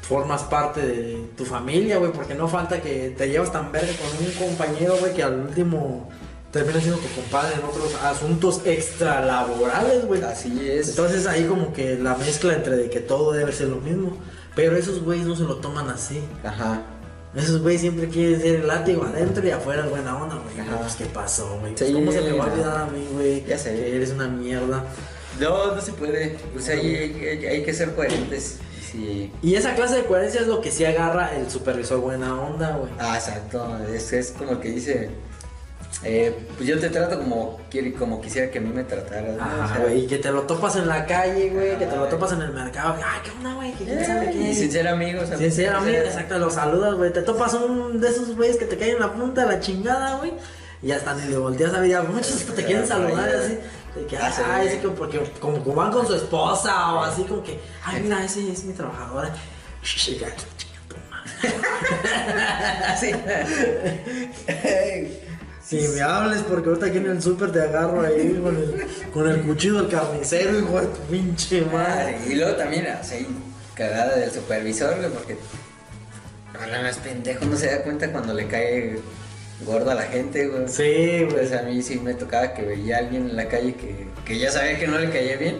formas 0.00 0.44
parte 0.44 0.80
de 0.80 1.30
tu 1.36 1.44
familia, 1.44 1.98
güey, 1.98 2.12
porque 2.12 2.34
no 2.34 2.48
falta 2.48 2.80
que 2.80 3.14
te 3.16 3.28
llevas 3.28 3.52
tan 3.52 3.70
verga 3.72 3.92
con 3.98 4.26
un 4.26 4.32
compañero, 4.32 4.96
güey, 4.98 5.12
que 5.12 5.22
al 5.22 5.40
último 5.40 6.08
termina 6.52 6.80
siendo 6.80 6.98
tu 6.98 7.08
compadre 7.20 7.56
en 7.56 7.64
otros 7.64 7.94
asuntos 8.02 8.62
extralaborales, 8.64 10.06
güey. 10.06 10.22
Así 10.22 10.70
es. 10.70 10.88
Entonces 10.88 11.26
ahí 11.26 11.44
como 11.44 11.72
que 11.74 11.96
la 11.96 12.14
mezcla 12.14 12.54
entre 12.54 12.76
de 12.76 12.88
que 12.88 13.00
todo 13.00 13.32
debe 13.32 13.52
ser 13.52 13.68
lo 13.68 13.76
mismo. 13.76 14.16
Pero 14.56 14.76
esos 14.76 15.00
güeyes 15.04 15.26
no 15.26 15.36
se 15.36 15.44
lo 15.44 15.56
toman 15.58 15.88
así. 15.90 16.20
Ajá. 16.42 16.82
Esos 17.34 17.60
güeyes 17.60 17.82
siempre 17.82 18.08
quieren 18.08 18.40
ser 18.40 18.54
el 18.56 18.66
látigo 18.66 19.04
adentro 19.04 19.46
y 19.46 19.50
afuera 19.50 19.84
es 19.84 19.90
buena 19.90 20.16
onda, 20.16 20.36
güey. 20.36 20.58
Ajá. 20.66 20.78
Pues, 20.78 20.96
¿qué 20.96 21.04
pasó, 21.04 21.58
güey? 21.60 21.74
Pues, 21.74 21.86
Sí, 21.88 21.94
¿Cómo 21.94 22.10
se 22.10 22.22
me 22.22 22.32
va 22.32 22.44
a 22.46 22.52
olvidar 22.52 22.76
a 22.78 22.86
mí, 22.86 23.06
güey? 23.12 23.44
Ya 23.44 23.58
sé. 23.58 23.74
Que 23.76 23.94
eres 23.96 24.10
una 24.10 24.26
mierda. 24.26 24.82
No, 25.38 25.74
no 25.74 25.80
se 25.80 25.92
puede. 25.92 26.38
Pues 26.54 26.68
ahí 26.70 26.96
hay, 26.96 27.24
hay- 27.28 27.46
hay 27.46 27.62
que 27.62 27.74
ser 27.74 27.94
coherentes. 27.94 28.56
Sí. 28.90 29.30
Y 29.42 29.54
esa 29.56 29.74
clase 29.74 29.96
de 29.96 30.04
coherencia 30.04 30.40
es 30.40 30.46
lo 30.46 30.62
que 30.62 30.70
sí 30.70 30.86
agarra 30.86 31.36
el 31.36 31.50
supervisor 31.50 32.00
buena 32.00 32.40
onda, 32.40 32.76
güey. 32.78 32.90
Ah, 32.98 33.16
exacto. 33.16 33.78
Es, 33.92 34.12
es 34.14 34.30
como 34.30 34.58
que 34.60 34.70
dice. 34.70 35.10
Eh, 36.04 36.46
pues 36.56 36.68
yo 36.68 36.78
te 36.78 36.88
trato 36.90 37.18
como, 37.18 37.58
como 37.98 38.20
quisiera 38.20 38.50
que 38.50 38.58
a 38.58 38.60
mí 38.60 38.70
me 38.72 38.84
trataras. 38.84 39.36
¿no? 39.36 39.42
O 39.42 39.62
Ajá, 39.62 39.78
güey. 39.80 40.04
Y 40.04 40.06
que 40.06 40.18
te 40.18 40.30
lo 40.30 40.42
topas 40.42 40.76
en 40.76 40.88
la 40.88 41.06
calle, 41.06 41.50
güey. 41.50 41.78
Que 41.78 41.86
te 41.86 41.96
lo 41.96 42.04
topas 42.06 42.32
en 42.32 42.42
el 42.42 42.52
mercado. 42.52 42.96
Ay, 42.96 43.20
¿qué 43.24 43.30
onda, 43.30 43.54
güey? 43.54 43.72
Que 43.72 43.84
quién 43.84 44.04
sabe 44.04 44.30
qué. 44.30 44.54
sin 44.54 44.70
ser 44.70 44.88
amigos. 44.88 45.28
Sinceramente, 45.36 46.00
o 46.00 46.02
sea, 46.02 46.12
exacto, 46.12 46.38
lo 46.38 46.50
saludas, 46.50 46.94
güey. 46.94 47.12
Te 47.12 47.22
topas 47.22 47.54
un 47.54 48.00
de 48.00 48.08
esos 48.08 48.36
güeyes 48.36 48.56
que 48.56 48.66
te 48.66 48.76
caen 48.76 48.96
en 48.96 49.00
la 49.00 49.12
punta 49.12 49.46
de 49.46 49.52
la 49.52 49.60
chingada, 49.60 50.16
güey. 50.18 50.32
Y 50.82 50.92
hasta 50.92 51.14
ni 51.14 51.28
le 51.28 51.38
volteas 51.38 51.72
a 51.74 51.80
ver. 51.80 52.02
Muchos 52.02 52.44
te 52.44 52.64
quieren 52.64 52.86
saludar 52.86 53.28
así. 53.28 53.58
De 53.94 54.06
que, 54.06 54.16
Ah, 54.18 54.30
ay, 54.52 54.68
así 54.68 54.76
como 54.78 54.94
porque 54.94 55.18
como 55.40 55.58
van 55.74 55.90
con 55.90 56.06
su 56.06 56.14
esposa 56.14 56.92
o 56.92 57.02
así 57.02 57.22
como 57.22 57.42
que, 57.42 57.58
ay, 57.82 58.02
mira, 58.02 58.22
ese 58.22 58.52
es 58.52 58.64
mi 58.64 58.74
trabajadora. 58.74 59.30
Shh, 59.82 60.18
ya, 60.18 60.28
chinga 60.36 60.80
tu 60.88 60.96
madre. 61.10 61.54
sí. 63.00 63.12
Si 65.66 65.76
me 65.88 66.00
hables, 66.00 66.42
porque 66.42 66.68
ahorita 66.68 66.86
aquí 66.86 66.98
en 66.98 67.06
el 67.06 67.20
súper 67.22 67.50
te 67.50 67.60
agarro 67.60 68.02
ahí 68.02 68.38
con 68.42 68.56
el, 68.56 68.86
con 69.12 69.28
el 69.28 69.40
cuchillo 69.42 69.82
del 69.82 69.88
carnicero, 69.88 70.58
hijo 70.60 70.80
de 70.80 70.86
tu 70.86 70.98
pinche 71.10 71.62
madre. 71.64 72.18
Y 72.28 72.34
luego 72.36 72.54
también, 72.56 72.86
así, 72.86 73.26
cagada 73.74 74.16
del 74.16 74.30
supervisor, 74.30 74.96
güey, 74.96 75.10
porque. 75.10 75.36
No, 76.54 76.82
no, 76.82 76.88
es 76.88 76.96
pendejo, 76.98 77.44
no 77.46 77.56
se 77.56 77.66
da 77.70 77.82
cuenta 77.82 78.10
cuando 78.12 78.32
le 78.32 78.46
cae 78.46 78.98
gordo 79.64 79.90
a 79.90 79.94
la 79.96 80.02
gente, 80.04 80.46
güey. 80.46 80.68
Sí, 80.68 81.26
Pues 81.30 81.48
güey. 81.50 81.60
a 81.60 81.62
mí 81.64 81.82
sí 81.82 81.98
me 81.98 82.14
tocaba 82.14 82.54
que 82.54 82.62
veía 82.62 82.96
a 82.96 82.98
alguien 83.00 83.28
en 83.30 83.36
la 83.36 83.48
calle 83.48 83.74
que, 83.74 84.06
que 84.24 84.38
ya 84.38 84.50
sabía 84.52 84.78
que 84.78 84.86
no 84.86 84.98
le 84.98 85.10
caía 85.10 85.36
bien. 85.36 85.58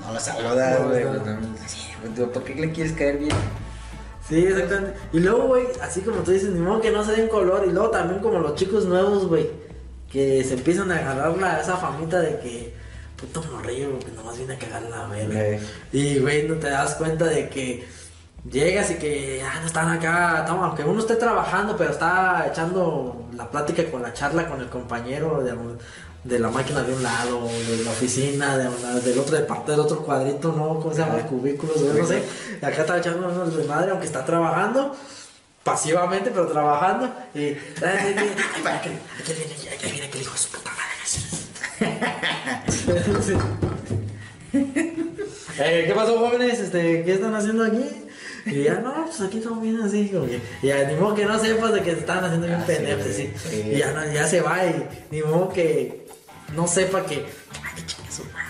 No 0.00 0.12
lo 0.12 0.20
saludaba, 0.20 0.78
No, 0.78 0.88
güey. 0.90 1.04
no. 1.04 1.10
pues, 1.12 1.26
no, 1.26 2.16
pues, 2.16 2.28
¿Por 2.28 2.44
qué 2.44 2.54
le 2.54 2.70
quieres 2.70 2.92
caer 2.92 3.18
bien? 3.18 3.34
Sí, 4.28 4.44
exactamente. 4.44 4.94
Y 5.12 5.20
luego, 5.20 5.46
güey, 5.46 5.66
así 5.80 6.00
como 6.00 6.16
tú 6.22 6.32
dices, 6.32 6.50
ni 6.50 6.58
modo 6.60 6.80
que 6.80 6.90
no 6.90 7.04
se 7.04 7.12
den 7.12 7.28
color. 7.28 7.64
Y 7.66 7.70
luego 7.72 7.90
también 7.90 8.20
como 8.20 8.38
los 8.40 8.54
chicos 8.56 8.84
nuevos, 8.86 9.26
güey, 9.28 9.48
que 10.10 10.42
se 10.44 10.54
empiezan 10.54 10.90
a 10.90 10.96
agarrar 10.98 11.36
la, 11.38 11.60
esa 11.60 11.76
famita 11.76 12.18
de 12.20 12.38
que, 12.40 12.74
puto 13.16 13.42
morrillo, 13.52 13.98
que 14.00 14.10
nomás 14.12 14.36
viene 14.36 14.54
a 14.54 14.58
cagar 14.58 14.82
la 14.82 15.06
verga. 15.06 15.38
Y, 15.92 16.18
güey, 16.18 16.48
no 16.48 16.56
te 16.56 16.70
das 16.70 16.94
cuenta 16.96 17.26
de 17.26 17.48
que 17.48 17.86
llegas 18.50 18.90
y 18.90 18.94
que 18.96 19.38
ya 19.38 19.60
no 19.60 19.66
están 19.66 19.88
acá, 19.90 20.38
estamos- 20.40 20.66
aunque 20.66 20.82
uno 20.84 21.00
esté 21.00 21.16
trabajando, 21.16 21.76
pero 21.76 21.90
está 21.90 22.46
echando 22.48 23.26
la 23.34 23.50
plática 23.50 23.84
con 23.90 24.02
la 24.02 24.12
charla 24.12 24.48
con 24.48 24.60
el 24.60 24.68
compañero 24.68 25.42
de, 25.42 25.52
de 26.26 26.38
la 26.38 26.50
máquina 26.50 26.82
de 26.82 26.92
un 26.92 27.02
lado, 27.02 27.46
de 27.46 27.84
la 27.84 27.90
oficina, 27.90 28.56
de 28.58 28.68
una- 28.68 28.94
del 29.00 29.18
otro 29.18 29.36
de 29.36 29.42
parte 29.44 29.70
del 29.72 29.80
otro 29.80 29.98
cuadrito, 30.02 30.52
¿no? 30.52 30.80
¿Cómo 30.80 30.92
se 30.92 31.00
llama? 31.00 31.18
Cubículos, 31.26 31.80
no 31.80 32.06
sé. 32.06 32.22
Acá 32.62 32.80
está 32.82 32.98
echando 32.98 33.28
unos 33.28 33.56
de 33.56 33.64
madre, 33.64 33.90
aunque 33.90 34.06
está 34.06 34.24
trabajando. 34.24 34.96
Pasivamente, 35.62 36.30
pero 36.30 36.46
trabajando. 36.46 37.12
Y. 37.34 37.40
Ay, 37.40 37.56
ay, 37.82 38.14
ay, 38.18 38.30
ay, 38.56 38.62
para 38.62 38.80
que- 38.80 38.90
que 39.26 39.32
viene, 39.34 39.54
que 39.80 39.86
viene, 39.90 40.08
que 40.10 40.18
el 40.18 40.22
hijo 40.22 40.32
de 40.32 40.38
su 40.38 40.48
puta 40.50 40.70
madre. 40.70 40.86
Eh, 45.58 45.84
¿Qué 45.86 45.94
pasó, 45.94 46.18
jóvenes? 46.18 46.58
Este, 46.60 47.02
¿Qué 47.02 47.14
están 47.14 47.34
haciendo 47.34 47.64
aquí? 47.64 47.84
Y 48.46 48.62
ya, 48.64 48.74
no, 48.74 49.06
pues 49.06 49.20
aquí 49.22 49.40
todo 49.40 49.56
bien 49.60 49.80
así, 49.80 50.08
como 50.10 50.26
que, 50.26 50.40
y 50.62 50.66
ya, 50.68 50.84
ni 50.84 50.94
modo 50.94 51.14
que 51.14 51.24
no 51.24 51.38
sepas 51.38 51.72
de 51.72 51.80
que 51.82 51.92
se 51.92 51.98
están 52.00 52.22
haciendo 52.24 52.46
bien 52.46 52.62
pendejos, 52.64 53.06
sí. 53.12 53.32
sí. 53.36 53.62
Y 53.72 53.78
ya, 53.78 53.90
no, 53.92 54.12
ya 54.12 54.26
se 54.26 54.40
va, 54.40 54.64
y 54.66 54.86
ni 55.10 55.22
modo 55.22 55.48
que 55.48 56.05
no 56.54 56.66
sepa 56.66 57.04
que, 57.04 57.14
ay, 57.64 57.74
que 57.76 57.86
chingue 57.86 58.10
su 58.12 58.24
madre. 58.24 58.42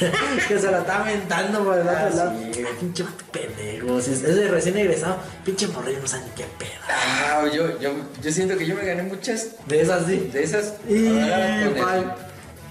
que 0.48 0.58
se 0.58 0.70
la 0.70 0.78
está 0.80 1.00
aventando 1.02 1.64
por 1.64 1.74
el 1.78 1.86
otro 1.86 1.96
Ah, 1.96 2.10
lado. 2.10 2.32
sí. 2.52 2.58
Ay, 2.58 2.74
pinche 2.80 3.04
pendejo, 3.30 4.00
si 4.00 4.12
es, 4.12 4.22
de 4.22 4.48
recién 4.48 4.76
egresado, 4.76 5.18
pinche 5.44 5.68
morrillo 5.68 6.00
no 6.00 6.06
sabe 6.08 6.24
ni 6.24 6.30
qué 6.30 6.44
pedo. 6.58 6.70
Ah, 6.88 7.44
yo, 7.52 7.78
yo, 7.80 7.90
yo 8.20 8.32
siento 8.32 8.56
que 8.58 8.66
yo 8.66 8.74
me 8.74 8.84
gané 8.84 9.02
muchas 9.04 9.48
De 9.66 9.80
esas 9.80 10.06
sí. 10.06 10.30
de 10.32 10.42
esas. 10.42 10.74
Y, 10.88 11.06
ahora 11.20 11.70
con 11.78 11.94
el- 11.94 12.04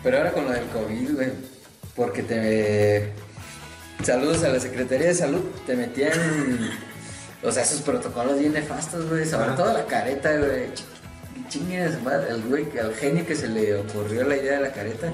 pero 0.04 0.18
ahora 0.18 0.32
con 0.32 0.46
lo 0.46 0.52
del 0.52 0.66
COVID, 0.68 1.16
güey. 1.16 1.32
Porque 1.96 2.24
te. 2.24 3.12
Saludos 4.04 4.44
a 4.44 4.50
la 4.50 4.60
Secretaría 4.60 5.08
de 5.08 5.14
Salud. 5.14 5.42
Te 5.68 5.76
metían. 5.76 6.12
O 7.44 7.52
sea, 7.52 7.64
esos 7.64 7.82
protocolos 7.82 8.40
bien 8.40 8.54
nefastos, 8.54 9.08
güey. 9.10 9.26
Sobre 9.28 9.46
Ajá. 9.48 9.56
todo 9.56 9.74
la 9.74 9.86
careta, 9.86 10.36
güey. 10.38 10.70
Ch- 11.48 11.50
Chingue 11.50 11.82
al 11.84 12.42
güey, 12.44 12.66
al 12.80 12.94
genio 12.96 13.26
que 13.26 13.36
se 13.36 13.48
le 13.48 13.76
ocurrió 13.76 14.24
la 14.24 14.38
idea 14.38 14.54
de 14.54 14.62
la 14.62 14.72
careta. 14.74 15.12